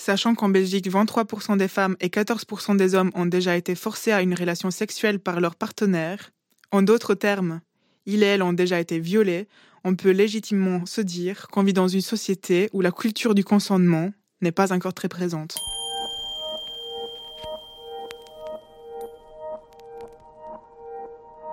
sachant 0.02 0.34
qu'en 0.34 0.50
Belgique, 0.50 0.90
23% 0.90 1.58
des 1.58 1.68
femmes 1.68 1.96
et 2.00 2.10
14% 2.10 2.76
des 2.76 2.96
hommes 2.96 3.12
ont 3.14 3.28
déjà 3.28 3.56
été 3.56 3.76
forcés 3.76 4.12
à 4.12 4.22
une 4.22 4.34
relation 4.34 4.72
sexuelle 4.72 5.20
par 5.20 5.40
leur 5.40 5.56
partenaire, 5.56 6.32
En 6.74 6.82
d'autres 6.82 7.16
termes, 7.16 7.60
il 8.06 8.24
et 8.24 8.28
elle 8.28 8.44
ont 8.44 8.54
déjà 8.54 8.80
été 8.80 8.98
violés, 9.00 9.48
on 9.84 9.96
peut 9.96 10.12
légitimement 10.12 10.86
se 10.86 11.02
dire 11.02 11.48
qu'on 11.52 11.64
vit 11.64 11.74
dans 11.74 11.90
une 11.90 12.02
société 12.02 12.70
où 12.72 12.82
la 12.82 12.92
culture 12.92 13.36
du 13.36 13.44
consentement 13.44 14.12
n'est 14.42 14.54
pas 14.54 14.72
encore 14.74 14.94
très 14.94 15.10
présente. 15.10 15.58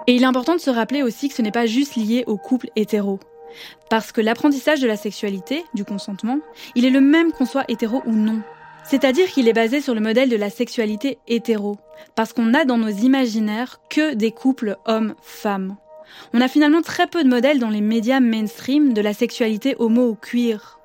Et 0.07 0.15
il 0.15 0.23
est 0.23 0.27
important 0.27 0.55
de 0.55 0.61
se 0.61 0.71
rappeler 0.71 1.03
aussi 1.03 1.29
que 1.29 1.35
ce 1.35 1.43
n'est 1.43 1.51
pas 1.51 1.67
juste 1.67 1.97
lié 1.97 2.25
au 2.27 2.39
couple 2.39 2.71
hétéro. 2.77 3.21
Parce 3.91 4.13
que 4.13 4.21
l'apprentissage 4.21 4.81
de 4.81 4.87
la 4.87 4.97
sexualité, 4.97 5.65
du 5.75 5.85
consentement, 5.85 6.39
il 6.75 6.85
est 6.85 6.91
le 6.91 7.01
même 7.01 7.33
qu'on 7.33 7.47
soit 7.47 7.65
hétéro 7.69 8.03
ou 8.07 8.13
non. 8.13 8.43
C'est-à-dire 8.85 9.29
qu'il 9.29 9.49
est 9.49 9.53
basé 9.53 9.81
sur 9.81 9.95
le 9.95 10.01
modèle 10.01 10.31
de 10.31 10.37
la 10.37 10.51
sexualité 10.51 11.19
hétéro. 11.27 11.77
Parce 12.15 12.33
qu'on 12.33 12.55
a 12.55 12.65
dans 12.65 12.79
nos 12.79 12.89
imaginaires 12.89 13.81
que 13.91 14.15
des 14.15 14.31
couples 14.31 14.77
hommes-femmes. 14.87 15.77
On 16.33 16.41
a 16.41 16.49
finalement 16.49 16.83
très 16.83 17.07
peu 17.07 17.23
de 17.23 17.29
modèles 17.29 17.59
dans 17.59 17.69
les 17.69 17.81
médias 17.81 18.21
mainstream 18.21 18.93
de 18.93 19.01
la 19.01 19.13
sexualité 19.13 19.77
homo 19.79 20.09
ou 20.09 20.15
queer. 20.15 20.79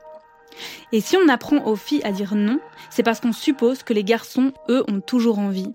Et 0.91 1.01
si 1.01 1.17
on 1.17 1.29
apprend 1.29 1.65
aux 1.65 1.75
filles 1.75 2.03
à 2.03 2.11
dire 2.11 2.35
non, 2.35 2.59
c'est 2.89 3.03
parce 3.03 3.19
qu'on 3.19 3.33
suppose 3.33 3.83
que 3.83 3.93
les 3.93 4.03
garçons, 4.03 4.51
eux, 4.69 4.83
ont 4.87 5.01
toujours 5.01 5.39
envie. 5.39 5.71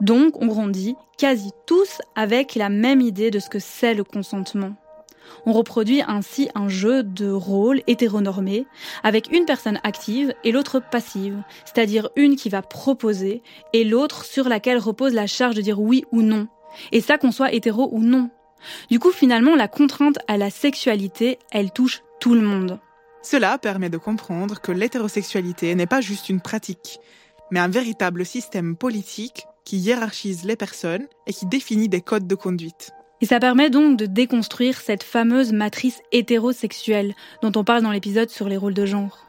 Donc, 0.00 0.40
on 0.40 0.46
grandit 0.46 0.96
quasi 1.18 1.50
tous 1.66 2.00
avec 2.14 2.54
la 2.54 2.68
même 2.68 3.00
idée 3.00 3.30
de 3.30 3.38
ce 3.38 3.50
que 3.50 3.58
c'est 3.58 3.94
le 3.94 4.04
consentement. 4.04 4.74
On 5.44 5.52
reproduit 5.52 6.02
ainsi 6.06 6.48
un 6.54 6.68
jeu 6.68 7.02
de 7.02 7.30
rôles 7.30 7.82
hétéronormé, 7.86 8.66
avec 9.02 9.30
une 9.32 9.44
personne 9.44 9.80
active 9.84 10.34
et 10.44 10.52
l'autre 10.52 10.80
passive, 10.80 11.42
c'est-à-dire 11.64 12.08
une 12.16 12.36
qui 12.36 12.48
va 12.48 12.62
proposer 12.62 13.42
et 13.72 13.84
l'autre 13.84 14.24
sur 14.24 14.48
laquelle 14.48 14.78
repose 14.78 15.14
la 15.14 15.26
charge 15.26 15.54
de 15.54 15.62
dire 15.62 15.80
oui 15.80 16.04
ou 16.12 16.22
non. 16.22 16.48
Et 16.92 17.00
ça 17.00 17.18
qu'on 17.18 17.32
soit 17.32 17.52
hétéro 17.52 17.88
ou 17.92 18.00
non. 18.00 18.30
Du 18.90 18.98
coup, 18.98 19.10
finalement, 19.10 19.54
la 19.54 19.68
contrainte 19.68 20.18
à 20.28 20.36
la 20.36 20.50
sexualité, 20.50 21.38
elle 21.50 21.70
touche 21.70 22.02
tout 22.20 22.34
le 22.34 22.40
monde. 22.40 22.80
Cela 23.22 23.58
permet 23.58 23.90
de 23.90 23.98
comprendre 23.98 24.60
que 24.60 24.72
l'hétérosexualité 24.72 25.74
n'est 25.74 25.86
pas 25.86 26.00
juste 26.00 26.28
une 26.28 26.40
pratique, 26.40 27.00
mais 27.50 27.60
un 27.60 27.68
véritable 27.68 28.24
système 28.24 28.76
politique 28.76 29.46
qui 29.64 29.78
hiérarchise 29.78 30.44
les 30.44 30.56
personnes 30.56 31.06
et 31.26 31.32
qui 31.32 31.46
définit 31.46 31.88
des 31.88 32.00
codes 32.00 32.28
de 32.28 32.34
conduite. 32.34 32.92
Et 33.20 33.26
ça 33.26 33.40
permet 33.40 33.70
donc 33.70 33.96
de 33.96 34.06
déconstruire 34.06 34.78
cette 34.78 35.02
fameuse 35.02 35.52
matrice 35.52 36.00
hétérosexuelle 36.12 37.14
dont 37.42 37.52
on 37.56 37.64
parle 37.64 37.82
dans 37.82 37.92
l'épisode 37.92 38.30
sur 38.30 38.48
les 38.48 38.56
rôles 38.56 38.74
de 38.74 38.86
genre. 38.86 39.26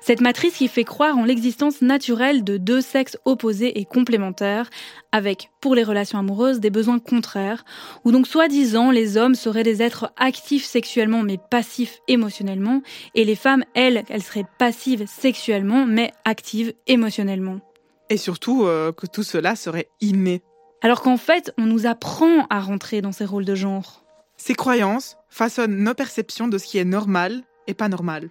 Cette 0.00 0.20
matrice 0.20 0.56
qui 0.56 0.68
fait 0.68 0.84
croire 0.84 1.18
en 1.18 1.24
l'existence 1.24 1.82
naturelle 1.82 2.44
de 2.44 2.56
deux 2.56 2.80
sexes 2.80 3.18
opposés 3.24 3.78
et 3.78 3.84
complémentaires, 3.84 4.70
avec, 5.12 5.50
pour 5.60 5.74
les 5.74 5.82
relations 5.82 6.18
amoureuses, 6.18 6.60
des 6.60 6.70
besoins 6.70 6.98
contraires, 6.98 7.64
où 8.04 8.12
donc 8.12 8.26
soi-disant 8.26 8.90
les 8.90 9.16
hommes 9.16 9.34
seraient 9.34 9.64
des 9.64 9.82
êtres 9.82 10.12
actifs 10.16 10.64
sexuellement 10.64 11.22
mais 11.22 11.38
passifs 11.50 12.00
émotionnellement, 12.08 12.82
et 13.14 13.24
les 13.24 13.36
femmes, 13.36 13.64
elles, 13.74 14.04
elles 14.08 14.22
seraient 14.22 14.46
passives 14.58 15.06
sexuellement 15.06 15.86
mais 15.86 16.12
actives 16.24 16.72
émotionnellement. 16.86 17.60
Et 18.08 18.18
surtout 18.18 18.64
euh, 18.66 18.92
que 18.92 19.06
tout 19.06 19.24
cela 19.24 19.56
serait 19.56 19.88
inné. 20.00 20.42
Alors 20.82 21.02
qu'en 21.02 21.16
fait, 21.16 21.52
on 21.58 21.66
nous 21.66 21.86
apprend 21.86 22.46
à 22.50 22.60
rentrer 22.60 23.00
dans 23.00 23.12
ces 23.12 23.24
rôles 23.24 23.44
de 23.44 23.54
genre. 23.54 24.04
Ces 24.36 24.54
croyances 24.54 25.16
façonnent 25.28 25.82
nos 25.82 25.94
perceptions 25.94 26.48
de 26.48 26.58
ce 26.58 26.66
qui 26.66 26.78
est 26.78 26.84
normal 26.84 27.42
et 27.66 27.74
pas 27.74 27.88
normal. 27.88 28.30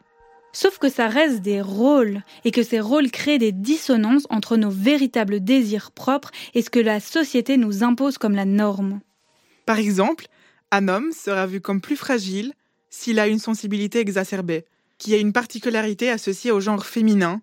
Sauf 0.54 0.78
que 0.78 0.88
ça 0.88 1.08
reste 1.08 1.42
des 1.42 1.60
rôles 1.60 2.24
et 2.46 2.52
que 2.52 2.64
ces 2.64 2.80
rôles 2.80 3.12
créent 3.12 3.40
des 3.40 3.52
dissonances 3.52 4.25
entre 4.30 4.56
nos 4.56 4.70
véritables 4.70 5.44
désirs 5.44 5.92
propres 5.92 6.32
et 6.54 6.62
ce 6.62 6.70
que 6.70 6.80
la 6.80 7.02
société 7.02 7.58
nous 7.58 7.84
impose 7.84 8.18
comme 8.18 8.36
la 8.36 8.46
norme. 8.46 9.02
Par 9.66 9.80
exemple, 9.80 10.28
un 10.72 10.88
homme 10.88 11.12
sera 11.12 11.46
vu 11.48 11.60
comme 11.60 11.82
plus 11.82 11.98
fragile 11.98 12.54
s'il 12.90 13.20
a 13.20 13.28
une 13.28 13.40
sensibilité 13.40 14.00
exacerbée, 14.00 14.64
qui 14.98 15.14
a 15.14 15.18
une 15.18 15.34
particularité 15.34 16.10
associée 16.10 16.52
au 16.52 16.62
genre 16.62 16.86
féminin, 16.86 17.42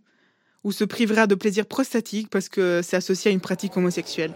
ou 0.64 0.72
se 0.72 0.84
privera 0.84 1.26
de 1.26 1.34
plaisir 1.34 1.66
prostatique 1.66 2.30
parce 2.30 2.48
que 2.48 2.80
c'est 2.82 2.96
associé 2.96 3.30
à 3.30 3.34
une 3.34 3.40
pratique 3.40 3.76
homosexuelle. 3.76 4.32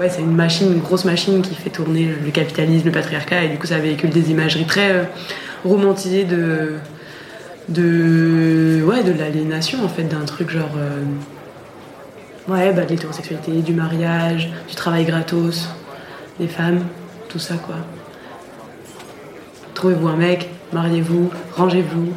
Ouais, 0.00 0.08
c'est 0.08 0.22
une 0.22 0.34
machine, 0.34 0.72
une 0.72 0.80
grosse 0.80 1.04
machine 1.04 1.42
qui 1.42 1.54
fait 1.54 1.68
tourner 1.68 2.08
le 2.24 2.30
capitalisme, 2.30 2.86
le 2.86 2.90
patriarcat, 2.90 3.44
et 3.44 3.48
du 3.50 3.58
coup 3.58 3.66
ça 3.66 3.76
véhicule 3.76 4.08
des 4.08 4.30
imageries 4.30 4.64
très 4.64 4.92
euh, 4.92 5.02
romantisées 5.62 6.24
de, 6.24 6.76
de, 7.68 8.82
ouais, 8.82 9.02
de 9.02 9.12
l'aliénation 9.12 9.84
en 9.84 9.88
fait, 9.88 10.04
d'un 10.04 10.24
truc 10.24 10.48
genre, 10.48 10.70
euh, 10.78 11.02
ouais, 12.50 12.72
bah, 12.72 12.86
de 12.86 12.88
l'hétérosexualité, 12.88 13.52
du 13.60 13.74
mariage, 13.74 14.50
du 14.70 14.74
travail 14.74 15.04
gratos, 15.04 15.68
des 16.38 16.48
femmes, 16.48 16.80
tout 17.28 17.38
ça 17.38 17.56
quoi. 17.56 17.76
Trouvez-vous 19.74 20.08
un 20.08 20.16
mec, 20.16 20.48
mariez-vous, 20.72 21.30
rangez-vous, 21.58 22.14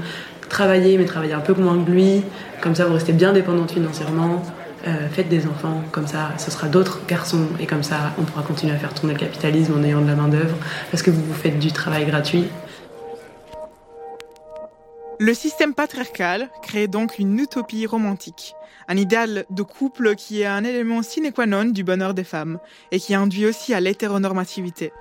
travaillez, 0.48 0.98
mais 0.98 1.04
travaillez 1.04 1.34
un 1.34 1.42
peu 1.42 1.54
moins 1.54 1.84
que 1.84 1.92
lui, 1.92 2.24
comme 2.62 2.76
ça 2.76 2.86
vous 2.86 2.94
restez 2.94 3.12
bien 3.12 3.34
dépendante 3.34 3.72
financièrement. 3.72 4.42
Euh, 4.86 5.08
faites 5.10 5.30
des 5.30 5.48
enfants, 5.48 5.82
comme 5.92 6.08
ça 6.08 6.34
ce 6.38 6.52
sera 6.52 6.68
d'autres 6.68 7.00
garçons 7.08 7.48
et 7.58 7.66
comme 7.66 7.84
ça 7.84 8.12
on 8.18 8.24
pourra 8.24 8.44
continuer 8.44 8.74
à 8.74 8.78
faire 8.78 8.94
tourner 8.94 9.14
le 9.14 9.20
capitalisme 9.20 9.74
en 9.80 9.84
ayant 9.84 10.02
de 10.02 10.08
la 10.08 10.16
main-d'œuvre 10.16 10.58
parce 10.92 11.02
que 11.02 11.10
vous 11.10 11.24
vous 11.24 11.34
faites 11.34 11.58
du 11.58 11.72
travail 11.72 12.06
gratuit. 12.06 12.50
Le 15.20 15.34
système 15.34 15.74
patriarcal 15.74 16.50
crée 16.62 16.88
donc 16.88 17.18
une 17.18 17.40
utopie 17.40 17.86
romantique, 17.86 18.56
un 18.90 18.98
idéal 18.98 19.46
de 19.50 19.64
couple 19.64 20.16
qui 20.16 20.42
est 20.42 20.48
un 20.48 20.66
élément 20.66 21.02
sine 21.02 21.32
qua 21.32 21.46
non 21.46 21.66
du 21.66 21.86
bonheur 21.86 22.14
des 22.14 22.26
femmes 22.26 22.60
et 22.92 23.00
qui 23.00 23.16
induit 23.16 23.46
aussi 23.46 23.74
à 23.74 23.80
l'hétéronormativité. 23.80 24.92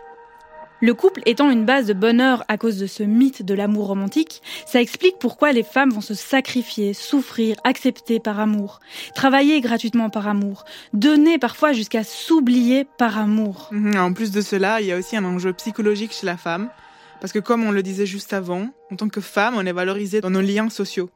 Le 0.82 0.94
couple 0.94 1.22
étant 1.26 1.48
une 1.48 1.64
base 1.64 1.86
de 1.86 1.92
bonheur 1.92 2.44
à 2.48 2.58
cause 2.58 2.76
de 2.76 2.88
ce 2.88 3.04
mythe 3.04 3.44
de 3.44 3.54
l'amour 3.54 3.86
romantique, 3.86 4.42
ça 4.66 4.82
explique 4.82 5.16
pourquoi 5.20 5.52
les 5.52 5.62
femmes 5.62 5.90
vont 5.90 6.00
se 6.00 6.14
sacrifier, 6.14 6.92
souffrir, 6.92 7.56
accepter 7.62 8.18
par 8.18 8.40
amour, 8.40 8.80
travailler 9.14 9.60
gratuitement 9.60 10.10
par 10.10 10.26
amour, 10.26 10.64
donner 10.92 11.38
parfois 11.38 11.72
jusqu'à 11.72 12.02
s'oublier 12.02 12.84
par 12.98 13.16
amour. 13.16 13.68
Mhm, 13.70 13.96
en 13.96 14.12
plus 14.12 14.32
de 14.32 14.40
cela, 14.40 14.80
il 14.80 14.88
y 14.88 14.92
a 14.92 14.98
aussi 14.98 15.16
un 15.16 15.24
enjeu 15.24 15.52
psychologique 15.52 16.12
chez 16.12 16.26
la 16.26 16.36
femme, 16.36 16.68
parce 17.20 17.32
que 17.32 17.38
comme 17.38 17.62
on 17.62 17.70
le 17.70 17.84
disait 17.84 18.04
juste 18.04 18.32
avant, 18.32 18.66
en 18.90 18.96
tant 18.96 19.08
que 19.08 19.20
femme, 19.20 19.54
on 19.56 19.64
est 19.64 19.72
valorisé 19.72 20.20
dans 20.20 20.30
nos 20.30 20.40
liens 20.40 20.68
sociaux. 20.68 21.10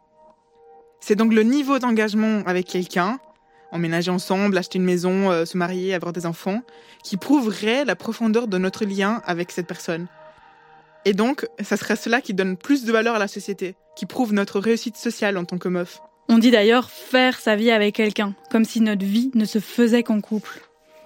C'est 1.00 1.16
donc 1.16 1.34
le 1.34 1.42
niveau 1.42 1.80
d'engagement 1.80 2.44
avec 2.46 2.68
quelqu'un 2.68 3.18
emménager 3.76 4.10
ensemble, 4.10 4.58
acheter 4.58 4.78
une 4.78 4.84
maison, 4.84 5.30
euh, 5.30 5.44
se 5.44 5.56
marier, 5.56 5.94
avoir 5.94 6.12
des 6.12 6.26
enfants, 6.26 6.62
qui 7.04 7.16
prouverait 7.16 7.84
la 7.84 7.96
profondeur 7.96 8.48
de 8.48 8.58
notre 8.58 8.84
lien 8.84 9.22
avec 9.24 9.52
cette 9.52 9.66
personne. 9.66 10.06
Et 11.04 11.12
donc, 11.12 11.46
ça 11.62 11.76
serait 11.76 11.96
cela 11.96 12.20
qui 12.20 12.34
donne 12.34 12.56
plus 12.56 12.84
de 12.84 12.90
valeur 12.90 13.14
à 13.14 13.18
la 13.20 13.28
société, 13.28 13.76
qui 13.94 14.06
prouve 14.06 14.32
notre 14.32 14.58
réussite 14.58 14.96
sociale 14.96 15.38
en 15.38 15.44
tant 15.44 15.58
que 15.58 15.68
meuf. 15.68 16.00
On 16.28 16.38
dit 16.38 16.50
d'ailleurs 16.50 16.90
faire 16.90 17.38
sa 17.38 17.54
vie 17.54 17.70
avec 17.70 17.94
quelqu'un, 17.94 18.34
comme 18.50 18.64
si 18.64 18.80
notre 18.80 19.06
vie 19.06 19.30
ne 19.34 19.44
se 19.44 19.60
faisait 19.60 20.02
qu'en 20.02 20.20
couple. 20.20 20.60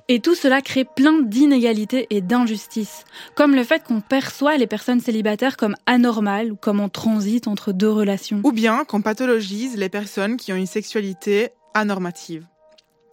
Et 0.09 0.19
tout 0.19 0.35
cela 0.35 0.61
crée 0.63 0.85
plein 0.85 1.21
d'inégalités 1.21 2.07
et 2.11 2.21
d'injustices, 2.21 3.05
comme 3.37 3.55
le 3.55 3.63
fait 3.63 3.85
qu'on 3.85 4.01
perçoit 4.01 4.57
les 4.57 4.67
personnes 4.67 5.01
célibataires 5.01 5.57
comme 5.57 5.77
anormales 5.87 6.51
ou 6.51 6.57
comme 6.57 6.81
en 6.81 6.89
transit 6.89 7.47
entre 7.47 7.71
deux 7.73 7.91
relations. 7.91 8.41
Ou 8.43 8.51
bien 8.51 8.85
qu'on 8.85 9.03
pathologise 9.03 9.77
les 9.77 9.89
personnes 9.89 10.37
qui 10.37 10.53
ont 10.53 10.57
une 10.57 10.67
sexualité 10.67 11.51
anormative 11.75 12.47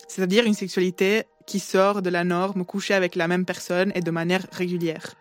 c'est-à-dire 0.07 0.45
une 0.45 0.53
sexualité 0.53 1.23
qui 1.45 1.59
sort 1.59 2.01
de 2.01 2.09
la 2.09 2.23
norme, 2.23 2.65
coucher 2.65 2.93
avec 2.93 3.15
la 3.15 3.27
même 3.27 3.45
personne 3.45 3.91
et 3.95 4.01
de 4.01 4.11
manière 4.11 4.45
régulière. 4.51 5.15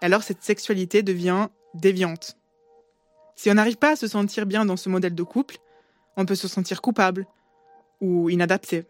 Alors 0.00 0.22
cette 0.22 0.42
sexualité 0.42 1.02
devient 1.02 1.48
déviante. 1.74 2.36
Si 3.34 3.50
on 3.50 3.54
n'arrive 3.54 3.76
pas 3.76 3.92
à 3.92 3.96
se 3.96 4.06
sentir 4.06 4.46
bien 4.46 4.64
dans 4.64 4.76
ce 4.76 4.88
modèle 4.88 5.14
de 5.14 5.22
couple, 5.22 5.56
on 6.16 6.24
peut 6.24 6.34
se 6.34 6.48
sentir 6.48 6.80
coupable 6.80 7.26
ou 8.00 8.30
inadapté. 8.30 8.84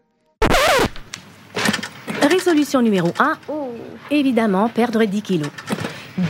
Résolution 2.21 2.81
numéro 2.81 3.11
1, 3.19 3.37
évidemment 4.11 4.69
perdre 4.69 5.03
10 5.03 5.21
kilos. 5.21 5.49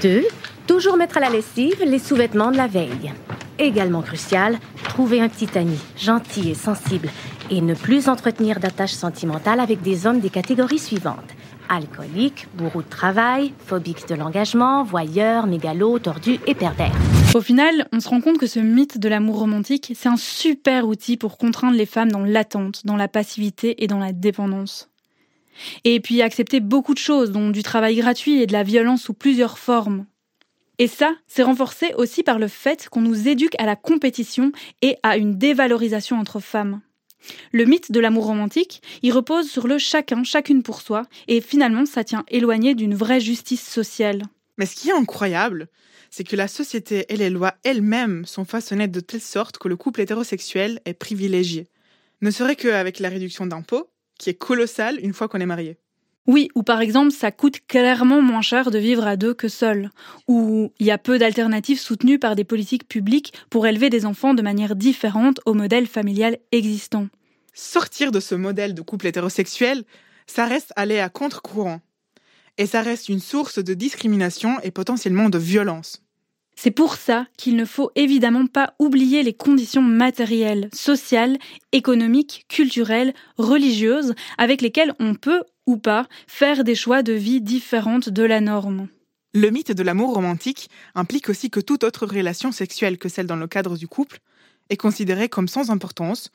2. 0.01 0.25
Toujours 0.65 0.97
mettre 0.97 1.17
à 1.17 1.21
la 1.21 1.29
lessive 1.29 1.81
les 1.83 1.99
sous-vêtements 1.99 2.51
de 2.51 2.57
la 2.57 2.67
veille. 2.67 3.13
Également 3.59 4.01
crucial, 4.01 4.59
trouver 4.83 5.21
un 5.21 5.29
petit 5.29 5.57
ami, 5.57 5.79
gentil 5.95 6.51
et 6.51 6.55
sensible, 6.55 7.09
et 7.49 7.61
ne 7.61 7.73
plus 7.73 8.09
entretenir 8.09 8.59
d'attaches 8.59 8.93
sentimentales 8.93 9.59
avec 9.59 9.81
des 9.81 10.05
hommes 10.05 10.19
des 10.19 10.29
catégories 10.29 10.79
suivantes. 10.79 11.35
Alcoolique, 11.69 12.47
bourreau 12.55 12.81
de 12.81 12.89
travail, 12.89 13.53
phobique 13.65 14.07
de 14.07 14.15
l'engagement, 14.15 14.83
voyeur, 14.83 15.47
mégalo, 15.47 15.99
tordu 15.99 16.39
et 16.47 16.55
pervers. 16.55 16.95
Au 17.33 17.41
final, 17.41 17.87
on 17.91 17.99
se 17.99 18.09
rend 18.09 18.21
compte 18.21 18.37
que 18.37 18.47
ce 18.47 18.59
mythe 18.59 18.97
de 18.97 19.09
l'amour 19.09 19.39
romantique, 19.39 19.91
c'est 19.95 20.09
un 20.09 20.17
super 20.17 20.87
outil 20.87 21.17
pour 21.17 21.37
contraindre 21.37 21.75
les 21.75 21.85
femmes 21.85 22.11
dans 22.11 22.23
l'attente, 22.23 22.85
dans 22.85 22.95
la 22.95 23.07
passivité 23.07 23.83
et 23.83 23.87
dans 23.87 23.99
la 23.99 24.13
dépendance. 24.13 24.89
Et 25.83 25.99
puis 25.99 26.21
accepter 26.21 26.59
beaucoup 26.59 26.93
de 26.93 26.99
choses, 26.99 27.31
dont 27.31 27.49
du 27.49 27.63
travail 27.63 27.95
gratuit 27.97 28.41
et 28.41 28.47
de 28.47 28.53
la 28.53 28.63
violence 28.63 29.01
sous 29.01 29.13
plusieurs 29.13 29.57
formes. 29.57 30.05
Et 30.79 30.87
ça, 30.87 31.13
c'est 31.25 31.43
renforcé 31.43 31.93
aussi 31.97 32.23
par 32.23 32.37
le 32.37 32.47
fait 32.47 32.87
qu'on 32.89 33.01
nous 33.01 33.27
éduque 33.27 33.55
à 33.59 33.65
la 33.65 33.75
compétition 33.75 34.51
et 34.81 34.97
à 35.01 35.17
une 35.17 35.37
dévalorisation 35.37 36.19
entre 36.19 36.39
femmes. 36.39 36.81
Le 37.51 37.65
mythe 37.65 37.91
de 37.91 37.99
l'amour 37.99 38.25
romantique, 38.25 38.81
il 39.01 39.11
repose 39.11 39.49
sur 39.49 39.67
le 39.67 39.77
chacun, 39.77 40.23
chacune 40.23 40.63
pour 40.63 40.81
soi, 40.81 41.03
et 41.27 41.41
finalement 41.41 41.85
ça 41.85 42.03
tient 42.03 42.25
éloigné 42.27 42.75
d'une 42.75 42.95
vraie 42.95 43.19
justice 43.19 43.67
sociale. 43.67 44.23
Mais 44.57 44.65
ce 44.65 44.75
qui 44.75 44.89
est 44.89 44.93
incroyable, 44.93 45.67
c'est 46.09 46.23
que 46.23 46.35
la 46.35 46.47
société 46.47 47.05
et 47.09 47.17
les 47.17 47.29
lois 47.29 47.55
elles-mêmes 47.63 48.25
sont 48.25 48.45
façonnées 48.45 48.87
de 48.87 48.99
telle 48.99 49.21
sorte 49.21 49.57
que 49.57 49.67
le 49.67 49.75
couple 49.75 50.01
hétérosexuel 50.01 50.81
est 50.85 50.93
privilégié. 50.93 51.67
Ne 52.21 52.31
serait 52.31 52.55
qu'avec 52.55 52.99
la 52.99 53.09
réduction 53.09 53.45
d'impôts, 53.45 53.89
qui 54.17 54.29
est 54.29 54.37
colossale 54.37 54.99
une 55.01 55.13
fois 55.13 55.27
qu'on 55.27 55.39
est 55.39 55.45
marié. 55.45 55.77
Oui, 56.27 56.49
ou 56.55 56.63
par 56.63 56.81
exemple, 56.81 57.11
ça 57.11 57.31
coûte 57.31 57.61
clairement 57.67 58.21
moins 58.21 58.41
cher 58.41 58.69
de 58.69 58.77
vivre 58.77 59.07
à 59.07 59.15
deux 59.15 59.33
que 59.33 59.47
seul, 59.47 59.89
ou 60.27 60.73
il 60.77 60.85
y 60.85 60.91
a 60.91 60.97
peu 60.97 61.17
d'alternatives 61.17 61.79
soutenues 61.79 62.19
par 62.19 62.35
des 62.35 62.43
politiques 62.43 62.87
publiques 62.87 63.33
pour 63.49 63.65
élever 63.65 63.89
des 63.89 64.05
enfants 64.05 64.33
de 64.33 64.41
manière 64.41 64.75
différente 64.75 65.39
au 65.45 65.53
modèle 65.53 65.87
familial 65.87 66.37
existant. 66.51 67.07
Sortir 67.53 68.11
de 68.11 68.19
ce 68.19 68.35
modèle 68.35 68.73
de 68.73 68.81
couple 68.81 69.07
hétérosexuel, 69.07 69.85
ça 70.27 70.45
reste 70.45 70.73
aller 70.75 70.99
à 70.99 71.07
contre-courant. 71.07 71.79
Et 72.57 72.65
ça 72.65 72.81
reste 72.81 73.07
une 73.07 73.19
source 73.19 73.63
de 73.63 73.73
discrimination 73.73 74.59
et 74.63 74.71
potentiellement 74.71 75.29
de 75.29 75.37
violence. 75.37 76.03
C'est 76.59 76.71
pour 76.71 76.95
ça 76.95 77.27
qu'il 77.37 77.55
ne 77.55 77.65
faut 77.65 77.91
évidemment 77.95 78.47
pas 78.47 78.73
oublier 78.79 79.21
les 79.21 79.33
conditions 79.33 79.83
matérielles, 79.83 80.69
sociales, 80.73 81.37
économiques, 81.71 82.45
culturelles, 82.49 83.13
religieuses 83.37 84.15
avec 84.39 84.63
lesquelles 84.63 84.95
on 84.99 85.13
peut 85.13 85.43
ou 85.67 85.77
pas 85.77 86.07
faire 86.25 86.63
des 86.63 86.73
choix 86.73 87.03
de 87.03 87.13
vie 87.13 87.41
différentes 87.41 88.09
de 88.09 88.23
la 88.23 88.41
norme. 88.41 88.87
Le 89.35 89.51
mythe 89.51 89.71
de 89.71 89.83
l'amour 89.83 90.15
romantique 90.15 90.69
implique 90.95 91.29
aussi 91.29 91.51
que 91.51 91.59
toute 91.59 91.83
autre 91.83 92.07
relation 92.07 92.51
sexuelle 92.51 92.97
que 92.97 93.07
celle 93.07 93.27
dans 93.27 93.35
le 93.35 93.47
cadre 93.47 93.77
du 93.77 93.87
couple 93.87 94.17
est 94.71 94.77
considérée 94.77 95.29
comme 95.29 95.47
sans 95.47 95.69
importance, 95.69 96.31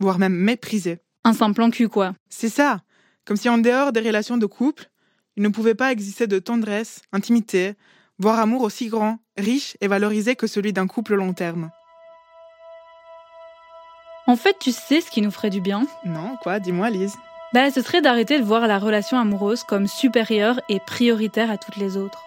voire 0.00 0.18
même 0.18 0.34
méprisée. 0.34 1.00
Un 1.24 1.34
simple 1.34 1.60
en 1.60 1.68
cul, 1.68 1.90
quoi. 1.90 2.14
C'est 2.30 2.48
ça. 2.48 2.80
Comme 3.26 3.36
si 3.36 3.50
en 3.50 3.58
dehors 3.58 3.92
des 3.92 4.00
relations 4.00 4.38
de 4.38 4.46
couple, 4.46 4.88
il 5.36 5.42
ne 5.42 5.48
pouvait 5.50 5.74
pas 5.74 5.92
exister 5.92 6.26
de 6.26 6.38
tendresse, 6.38 7.02
intimité, 7.12 7.74
voire 8.18 8.38
amour 8.38 8.62
aussi 8.62 8.88
grand, 8.88 9.18
riche 9.36 9.76
et 9.80 9.88
valorisé 9.88 10.36
que 10.36 10.46
celui 10.46 10.72
d'un 10.72 10.86
couple 10.86 11.14
long 11.14 11.32
terme. 11.32 11.70
En 14.26 14.36
fait, 14.36 14.56
tu 14.58 14.72
sais 14.72 15.00
ce 15.00 15.10
qui 15.10 15.22
nous 15.22 15.30
ferait 15.30 15.50
du 15.50 15.60
bien? 15.60 15.86
Non, 16.04 16.36
quoi 16.42 16.58
Dis-moi, 16.58 16.90
Lise. 16.90 17.14
Bah, 17.52 17.70
ce 17.70 17.80
serait 17.80 18.02
d'arrêter 18.02 18.38
de 18.40 18.44
voir 18.44 18.66
la 18.66 18.78
relation 18.78 19.18
amoureuse 19.18 19.62
comme 19.62 19.86
supérieure 19.86 20.60
et 20.68 20.80
prioritaire 20.80 21.50
à 21.50 21.58
toutes 21.58 21.76
les 21.76 21.96
autres. 21.96 22.26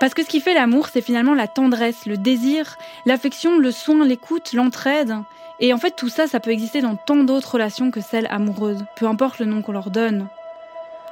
Parce 0.00 0.14
que 0.14 0.24
ce 0.24 0.28
qui 0.28 0.40
fait 0.40 0.54
l'amour, 0.54 0.88
c'est 0.88 1.00
finalement 1.00 1.34
la 1.34 1.46
tendresse, 1.46 2.06
le 2.06 2.16
désir, 2.16 2.76
l'affection, 3.06 3.56
le 3.58 3.70
soin, 3.70 4.04
l'écoute, 4.04 4.52
l'entraide. 4.52 5.14
Et 5.60 5.72
en 5.72 5.78
fait, 5.78 5.94
tout 5.94 6.08
ça, 6.08 6.26
ça 6.26 6.40
peut 6.40 6.50
exister 6.50 6.80
dans 6.80 6.96
tant 6.96 7.22
d'autres 7.22 7.52
relations 7.52 7.92
que 7.92 8.00
celles 8.00 8.26
amoureuses, 8.28 8.84
peu 8.96 9.06
importe 9.06 9.38
le 9.38 9.46
nom 9.46 9.62
qu'on 9.62 9.70
leur 9.70 9.90
donne. 9.90 10.28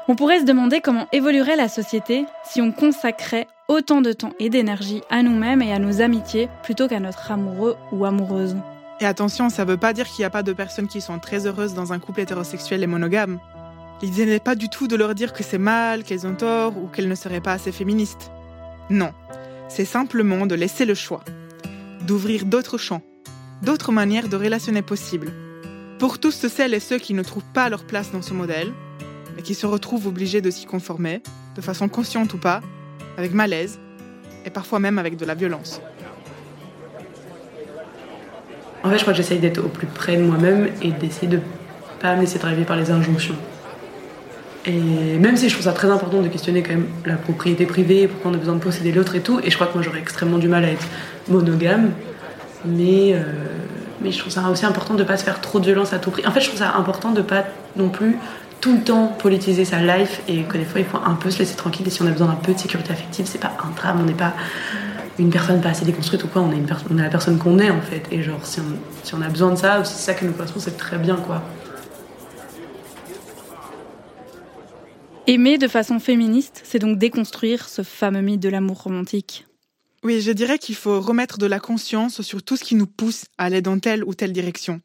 On 0.08 0.16
pourrait 0.16 0.40
se 0.40 0.44
demander 0.44 0.80
comment 0.80 1.06
évoluerait 1.12 1.56
la 1.56 1.68
société 1.68 2.24
si 2.44 2.60
on 2.60 2.72
consacrait 2.72 3.46
autant 3.68 4.00
de 4.00 4.12
temps 4.12 4.32
et 4.38 4.50
d'énergie 4.50 5.02
à 5.10 5.22
nous-mêmes 5.22 5.62
et 5.62 5.72
à 5.72 5.78
nos 5.78 6.00
amitiés 6.00 6.48
plutôt 6.62 6.88
qu'à 6.88 7.00
notre 7.00 7.30
amoureux 7.30 7.76
ou 7.92 8.04
amoureuse. 8.04 8.56
Et 9.00 9.06
attention, 9.06 9.48
ça 9.48 9.64
veut 9.64 9.76
pas 9.76 9.92
dire 9.92 10.06
qu'il 10.06 10.22
n'y 10.22 10.26
a 10.26 10.30
pas 10.30 10.42
de 10.42 10.52
personnes 10.52 10.88
qui 10.88 11.00
sont 11.00 11.18
très 11.18 11.46
heureuses 11.46 11.74
dans 11.74 11.92
un 11.92 11.98
couple 11.98 12.20
hétérosexuel 12.20 12.82
et 12.82 12.86
monogame. 12.86 13.38
L'idée 14.02 14.26
n'est 14.26 14.40
pas 14.40 14.54
du 14.54 14.68
tout 14.68 14.88
de 14.88 14.96
leur 14.96 15.14
dire 15.14 15.32
que 15.32 15.42
c'est 15.42 15.58
mal, 15.58 16.02
qu'elles 16.02 16.26
ont 16.26 16.34
tort 16.34 16.76
ou 16.76 16.88
qu'elles 16.88 17.08
ne 17.08 17.14
seraient 17.14 17.40
pas 17.40 17.52
assez 17.52 17.70
féministes. 17.70 18.30
Non, 18.88 19.12
c'est 19.68 19.84
simplement 19.84 20.46
de 20.46 20.54
laisser 20.54 20.84
le 20.84 20.94
choix, 20.94 21.22
d'ouvrir 22.06 22.44
d'autres 22.46 22.78
champs, 22.78 23.02
d'autres 23.62 23.92
manières 23.92 24.28
de 24.28 24.36
relationner 24.36 24.82
possibles. 24.82 25.32
Pour 25.98 26.18
tous 26.18 26.46
celles 26.48 26.74
et 26.74 26.80
ceux 26.80 26.98
qui 26.98 27.14
ne 27.14 27.22
trouvent 27.22 27.52
pas 27.54 27.68
leur 27.68 27.84
place 27.84 28.10
dans 28.10 28.22
ce 28.22 28.34
modèle, 28.34 28.72
et 29.40 29.42
qui 29.42 29.54
se 29.54 29.64
retrouvent 29.64 30.06
obligés 30.06 30.42
de 30.42 30.50
s'y 30.50 30.66
conformer, 30.66 31.22
de 31.56 31.62
façon 31.62 31.88
consciente 31.88 32.34
ou 32.34 32.36
pas, 32.36 32.60
avec 33.16 33.32
malaise, 33.32 33.80
et 34.44 34.50
parfois 34.50 34.80
même 34.80 34.98
avec 34.98 35.16
de 35.16 35.24
la 35.24 35.34
violence. 35.34 35.80
En 38.84 38.90
fait, 38.90 38.98
je 38.98 39.00
crois 39.00 39.14
que 39.14 39.16
j'essaye 39.16 39.38
d'être 39.38 39.64
au 39.64 39.68
plus 39.68 39.86
près 39.86 40.18
de 40.18 40.22
moi-même 40.22 40.68
et 40.82 40.90
d'essayer 40.90 41.26
de 41.26 41.40
pas 42.00 42.16
me 42.16 42.20
laisser 42.20 42.38
driver 42.38 42.66
par 42.66 42.76
les 42.76 42.90
injonctions. 42.90 43.34
Et 44.66 45.16
même 45.18 45.38
si 45.38 45.48
je 45.48 45.54
trouve 45.54 45.64
ça 45.64 45.72
très 45.72 45.88
important 45.88 46.20
de 46.20 46.28
questionner 46.28 46.62
quand 46.62 46.74
même 46.74 46.88
la 47.06 47.16
propriété 47.16 47.64
privée, 47.64 48.08
pourquoi 48.08 48.32
on 48.32 48.34
a 48.34 48.36
besoin 48.36 48.56
de 48.56 48.60
posséder 48.60 48.92
l'autre 48.92 49.14
et 49.14 49.20
tout, 49.20 49.40
et 49.42 49.48
je 49.48 49.54
crois 49.54 49.68
que 49.68 49.72
moi 49.72 49.82
j'aurais 49.82 50.00
extrêmement 50.00 50.36
du 50.36 50.48
mal 50.48 50.64
à 50.66 50.70
être 50.70 50.86
monogame, 51.28 51.92
mais, 52.66 53.14
euh, 53.14 53.22
mais 54.02 54.12
je 54.12 54.18
trouve 54.18 54.32
ça 54.34 54.46
aussi 54.50 54.66
important 54.66 54.92
de 54.92 55.02
pas 55.02 55.16
se 55.16 55.24
faire 55.24 55.40
trop 55.40 55.60
de 55.60 55.64
violence 55.64 55.94
à 55.94 55.98
tout 55.98 56.10
prix. 56.10 56.26
En 56.26 56.30
fait, 56.30 56.42
je 56.42 56.48
trouve 56.48 56.58
ça 56.58 56.74
important 56.76 57.12
de 57.12 57.22
pas 57.22 57.44
non 57.76 57.88
plus 57.88 58.18
tout 58.60 58.72
le 58.74 58.82
temps 58.82 59.06
politiser 59.06 59.64
sa 59.64 59.80
life 59.80 60.20
et 60.28 60.42
que 60.42 60.58
des 60.58 60.64
fois 60.64 60.80
il 60.80 60.86
faut 60.86 60.98
un 60.98 61.14
peu 61.14 61.30
se 61.30 61.38
laisser 61.38 61.56
tranquille 61.56 61.86
et 61.86 61.90
si 61.90 62.02
on 62.02 62.06
a 62.06 62.10
besoin 62.10 62.28
d'un 62.28 62.34
peu 62.34 62.52
de 62.52 62.58
sécurité 62.58 62.92
affective, 62.92 63.26
c'est 63.26 63.40
pas 63.40 63.56
un 63.64 63.70
drame, 63.70 64.00
on 64.00 64.04
n'est 64.04 64.12
pas 64.12 64.34
une 65.18 65.30
personne 65.30 65.60
pas 65.60 65.70
assez 65.70 65.84
déconstruite 65.84 66.24
ou 66.24 66.28
quoi, 66.28 66.42
on 66.42 66.52
est, 66.52 66.56
une 66.56 66.66
on 66.90 66.98
est 66.98 67.02
la 67.02 67.08
personne 67.08 67.38
qu'on 67.38 67.58
est 67.58 67.70
en 67.70 67.80
fait. 67.80 68.02
Et 68.10 68.22
genre, 68.22 68.44
si 68.44 68.60
on, 68.60 69.04
si 69.04 69.14
on 69.14 69.20
a 69.20 69.28
besoin 69.28 69.50
de 69.50 69.56
ça, 69.56 69.80
ou 69.80 69.84
si 69.84 69.92
c'est 69.92 70.12
ça 70.12 70.14
qui 70.14 70.24
nous 70.24 70.32
correspond, 70.32 70.60
c'est 70.60 70.76
très 70.76 70.98
bien 70.98 71.16
quoi. 71.16 71.42
Aimer 75.26 75.58
de 75.58 75.68
façon 75.68 76.00
féministe, 76.00 76.62
c'est 76.64 76.78
donc 76.78 76.98
déconstruire 76.98 77.68
ce 77.68 77.82
fameux 77.82 78.22
mythe 78.22 78.40
de 78.40 78.48
l'amour 78.48 78.82
romantique. 78.82 79.46
Oui, 80.02 80.20
je 80.22 80.32
dirais 80.32 80.58
qu'il 80.58 80.74
faut 80.74 81.00
remettre 81.00 81.38
de 81.38 81.46
la 81.46 81.60
conscience 81.60 82.22
sur 82.22 82.42
tout 82.42 82.56
ce 82.56 82.64
qui 82.64 82.74
nous 82.74 82.86
pousse 82.86 83.26
à 83.36 83.44
aller 83.44 83.60
dans 83.60 83.78
telle 83.78 84.02
ou 84.02 84.14
telle 84.14 84.32
direction. 84.32 84.80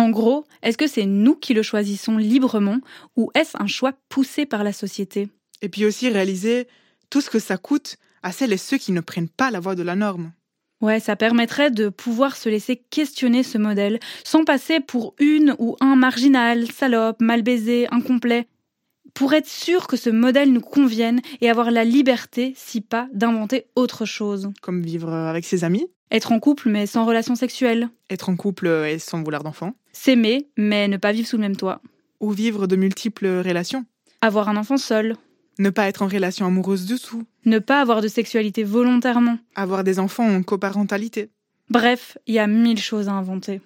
En 0.00 0.08
gros, 0.08 0.46
est-ce 0.62 0.78
que 0.78 0.86
c'est 0.86 1.04
nous 1.04 1.34
qui 1.34 1.52
le 1.52 1.62
choisissons 1.62 2.16
librement 2.16 2.78
ou 3.16 3.30
est-ce 3.34 3.62
un 3.62 3.66
choix 3.66 3.92
poussé 4.08 4.46
par 4.46 4.64
la 4.64 4.72
société? 4.72 5.28
Et 5.60 5.68
puis 5.68 5.84
aussi 5.84 6.08
réaliser 6.08 6.68
tout 7.10 7.20
ce 7.20 7.28
que 7.28 7.38
ça 7.38 7.58
coûte 7.58 7.98
à 8.22 8.32
celles 8.32 8.54
et 8.54 8.56
ceux 8.56 8.78
qui 8.78 8.92
ne 8.92 9.02
prennent 9.02 9.28
pas 9.28 9.50
la 9.50 9.60
voie 9.60 9.74
de 9.74 9.82
la 9.82 9.96
norme. 9.96 10.32
Ouais, 10.80 11.00
ça 11.00 11.16
permettrait 11.16 11.70
de 11.70 11.90
pouvoir 11.90 12.38
se 12.38 12.48
laisser 12.48 12.76
questionner 12.76 13.42
ce 13.42 13.58
modèle 13.58 14.00
sans 14.24 14.44
passer 14.44 14.80
pour 14.80 15.14
une 15.18 15.54
ou 15.58 15.76
un 15.80 15.96
marginal, 15.96 16.72
salope, 16.72 17.20
mal 17.20 17.42
baisé, 17.42 17.86
incomplet, 17.90 18.46
pour 19.12 19.34
être 19.34 19.48
sûr 19.48 19.86
que 19.86 19.98
ce 19.98 20.08
modèle 20.08 20.50
nous 20.50 20.62
convienne 20.62 21.20
et 21.42 21.50
avoir 21.50 21.70
la 21.70 21.84
liberté, 21.84 22.54
si 22.56 22.80
pas, 22.80 23.06
d'inventer 23.12 23.66
autre 23.76 24.06
chose. 24.06 24.48
Comme 24.62 24.80
vivre 24.80 25.12
avec 25.12 25.44
ses 25.44 25.62
amis 25.62 25.88
Être 26.10 26.32
en 26.32 26.40
couple 26.40 26.70
mais 26.70 26.86
sans 26.86 27.04
relation 27.04 27.34
sexuelle. 27.34 27.90
Être 28.08 28.30
en 28.30 28.36
couple 28.36 28.66
et 28.66 28.98
sans 28.98 29.22
vouloir 29.22 29.42
d'enfant. 29.42 29.74
S'aimer 29.92 30.48
mais 30.56 30.88
ne 30.88 30.96
pas 30.96 31.12
vivre 31.12 31.28
sous 31.28 31.36
le 31.36 31.42
même 31.42 31.56
toit. 31.56 31.80
Ou 32.20 32.30
vivre 32.30 32.66
de 32.66 32.76
multiples 32.76 33.26
relations. 33.26 33.84
Avoir 34.20 34.48
un 34.48 34.56
enfant 34.56 34.76
seul. 34.76 35.16
Ne 35.58 35.70
pas 35.70 35.88
être 35.88 36.02
en 36.02 36.08
relation 36.08 36.46
amoureuse 36.46 36.86
dessous. 36.86 37.24
Ne 37.44 37.58
pas 37.58 37.80
avoir 37.80 38.00
de 38.00 38.08
sexualité 38.08 38.64
volontairement. 38.64 39.38
Avoir 39.54 39.84
des 39.84 39.98
enfants 39.98 40.28
en 40.28 40.42
coparentalité. 40.42 41.30
Bref, 41.68 42.18
il 42.26 42.34
y 42.34 42.38
a 42.38 42.46
mille 42.46 42.80
choses 42.80 43.08
à 43.08 43.12
inventer. 43.12 43.60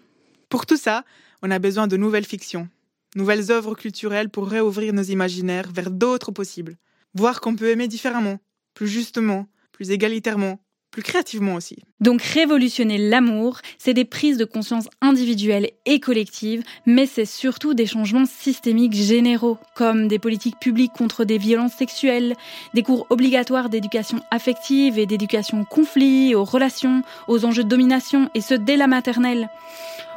Pour 0.48 0.66
tout 0.66 0.76
ça, 0.76 1.04
on 1.42 1.50
a 1.50 1.58
besoin 1.58 1.87
de 1.87 1.96
nouvelles 1.96 2.24
fictions, 2.24 2.68
nouvelles 3.16 3.50
œuvres 3.50 3.74
culturelles 3.74 4.28
pour 4.28 4.48
réouvrir 4.48 4.92
nos 4.92 5.02
imaginaires 5.02 5.70
vers 5.72 5.90
d'autres 5.90 6.32
possibles. 6.32 6.76
Voir 7.14 7.40
qu'on 7.40 7.56
peut 7.56 7.70
aimer 7.70 7.88
différemment, 7.88 8.38
plus 8.74 8.88
justement, 8.88 9.46
plus 9.72 9.90
égalitairement, 9.90 10.60
créativement 11.02 11.54
aussi. 11.54 11.78
Donc 12.00 12.22
révolutionner 12.22 12.98
l'amour, 12.98 13.61
c'est 13.78 13.94
des 13.94 14.04
prises 14.04 14.37
de 14.37 14.44
conscience 14.44 14.88
individuelles 15.00 15.70
et 15.87 16.00
collectives, 16.00 16.62
mais 16.87 17.07
c'est 17.07 17.24
surtout 17.24 17.74
des 17.74 17.87
changements 17.87 18.26
systémiques 18.26 18.94
généraux, 18.94 19.59
comme 19.74 20.09
des 20.09 20.18
politiques 20.18 20.59
publiques 20.61 20.92
contre 20.92 21.24
des 21.24 21.38
violences 21.38 21.74
sexuelles, 21.74 22.35
des 22.74 22.83
cours 22.83 23.07
obligatoires 23.11 23.68
d'éducation 23.68 24.20
affective 24.30 24.98
et 24.98 25.07
d'éducation 25.07 25.62
au 25.62 25.64
conflit, 25.64 26.35
aux 26.35 26.44
relations, 26.44 27.02
aux 27.28 27.44
enjeux 27.44 27.64
de 27.64 27.68
domination, 27.68 28.30
et 28.35 28.40
ce 28.40 28.54
dès 28.54 28.76
la 28.76 28.87
maternelle, 28.87 29.48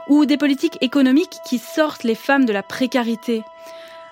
ou 0.09 0.25
des 0.25 0.37
politiques 0.37 0.77
économiques 0.81 1.37
qui 1.45 1.57
sortent 1.57 2.03
les 2.03 2.15
femmes 2.15 2.45
de 2.45 2.53
la 2.53 2.63
précarité. 2.63 3.43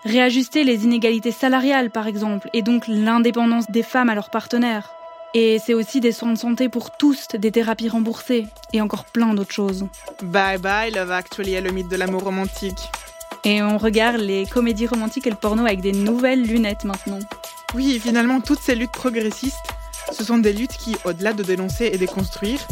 Réajuster 0.03 0.63
les 0.63 0.83
inégalités 0.83 1.31
salariales, 1.31 1.89
par 1.89 2.07
exemple, 2.07 2.49
et 2.53 2.61
donc 2.61 2.87
l'indépendance 2.87 3.69
des 3.71 3.83
femmes 3.83 4.09
à 4.09 4.15
leurs 4.15 4.29
partenaires. 4.29 4.91
Et 5.37 5.59
c'est 5.59 5.73
aussi 5.73 5.99
des 5.99 6.13
soins 6.13 6.31
de 6.31 6.37
santé 6.37 6.69
pour 6.69 6.91
tous, 6.91 7.27
des 7.37 7.51
thérapies 7.51 7.89
remboursées 7.89 8.47
et 8.71 8.79
encore 8.79 9.03
plein 9.03 9.33
d'autres 9.33 9.53
choses. 9.53 9.85
Bye 10.23 10.59
bye 10.59 10.91
Love 10.91 11.11
Actually 11.11 11.55
et 11.55 11.61
le 11.61 11.71
mythe 11.71 11.89
de 11.89 11.97
l'amour 11.97 12.23
romantique. 12.23 12.79
Et 13.43 13.61
on 13.61 13.77
regarde 13.77 14.21
les 14.21 14.45
comédies 14.45 14.87
romantiques 14.87 15.27
et 15.27 15.29
le 15.29 15.35
porno 15.35 15.65
avec 15.65 15.81
des 15.81 15.91
nouvelles 15.91 16.41
lunettes 16.41 16.85
maintenant. 16.85 17.19
Oui, 17.73 17.99
finalement, 17.99 18.39
toutes 18.39 18.61
ces 18.61 18.75
luttes 18.75 18.93
progressistes, 18.93 19.57
ce 20.13 20.23
sont 20.23 20.37
des 20.37 20.53
luttes 20.53 20.77
qui, 20.77 20.95
au-delà 21.03 21.33
de 21.33 21.43
dénoncer 21.43 21.89
et 21.91 21.97
déconstruire, 21.97 22.65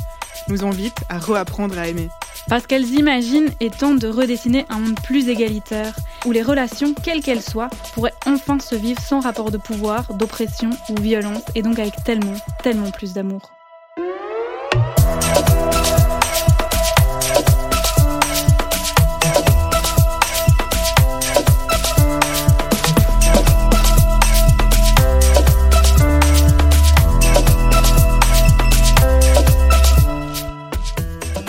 nous 0.47 0.63
invitent 0.63 1.03
à 1.09 1.19
reapprendre 1.19 1.77
à 1.77 1.89
aimer. 1.89 2.07
Parce 2.49 2.67
qu'elles 2.67 2.89
imaginent 2.89 3.49
et 3.59 3.69
tentent 3.69 3.99
de 3.99 4.07
redessiner 4.07 4.65
un 4.69 4.79
monde 4.79 4.99
plus 5.03 5.29
égalitaire, 5.29 5.95
où 6.25 6.31
les 6.31 6.41
relations, 6.41 6.93
quelles 6.93 7.21
qu'elles 7.21 7.41
soient, 7.41 7.69
pourraient 7.93 8.13
enfin 8.25 8.59
se 8.59 8.75
vivre 8.75 9.01
sans 9.01 9.21
rapport 9.21 9.51
de 9.51 9.57
pouvoir, 9.57 10.13
d'oppression 10.13 10.69
ou 10.89 11.01
violence, 11.01 11.43
et 11.55 11.61
donc 11.61 11.79
avec 11.79 11.93
tellement, 12.03 12.35
tellement 12.61 12.91
plus 12.91 13.13
d'amour. 13.13 13.53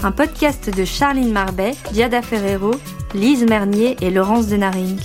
Un 0.04 0.12
podcast 0.12 0.68
de 0.68 0.84
Charline 0.84 1.32
Marbet, 1.32 1.72
Diada 1.92 2.20
Ferrero, 2.20 2.72
Lise 3.14 3.46
Mernier 3.46 3.96
et 4.02 4.10
Laurence 4.10 4.48
Denaring. 4.48 4.98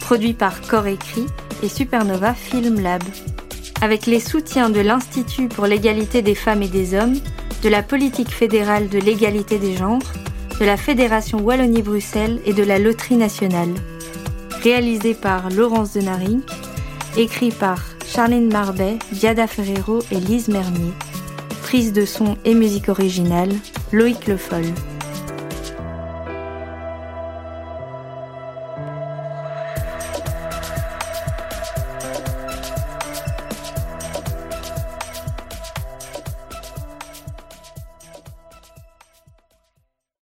Produit 0.00 0.32
par 0.32 0.62
Corps 0.62 0.86
Écrit 0.86 1.26
et 1.62 1.68
Supernova 1.68 2.32
Film 2.32 2.80
Lab. 2.80 3.02
Avec 3.82 4.06
les 4.06 4.20
soutiens 4.20 4.70
de 4.70 4.80
l'Institut 4.80 5.48
pour 5.48 5.66
l'égalité 5.66 6.22
des 6.22 6.34
femmes 6.34 6.62
et 6.62 6.68
des 6.68 6.94
hommes, 6.94 7.18
de 7.62 7.68
la 7.68 7.82
politique 7.82 8.30
fédérale 8.30 8.88
de 8.88 8.98
l'égalité 8.98 9.58
des 9.58 9.76
genres, 9.76 10.00
de 10.58 10.64
la 10.64 10.78
Fédération 10.78 11.38
Wallonie-Bruxelles 11.38 12.40
et 12.46 12.54
de 12.54 12.62
la 12.62 12.78
Loterie 12.78 13.16
nationale. 13.16 13.74
Réalisé 14.62 15.12
par 15.12 15.50
Laurence 15.50 15.92
Denaring, 15.92 16.40
écrit 17.18 17.50
par 17.50 17.82
Charline 18.06 18.50
Marbet, 18.50 18.98
Diada 19.12 19.46
Ferrero 19.46 19.98
et 20.10 20.20
Lise 20.20 20.48
Mernier. 20.48 20.92
Prise 21.62 21.92
de 21.92 22.06
son 22.06 22.38
et 22.46 22.54
musique 22.54 22.88
originale, 22.88 23.50
Loïc 23.92 24.26
Le 24.26 24.38
Foll. 24.38 24.91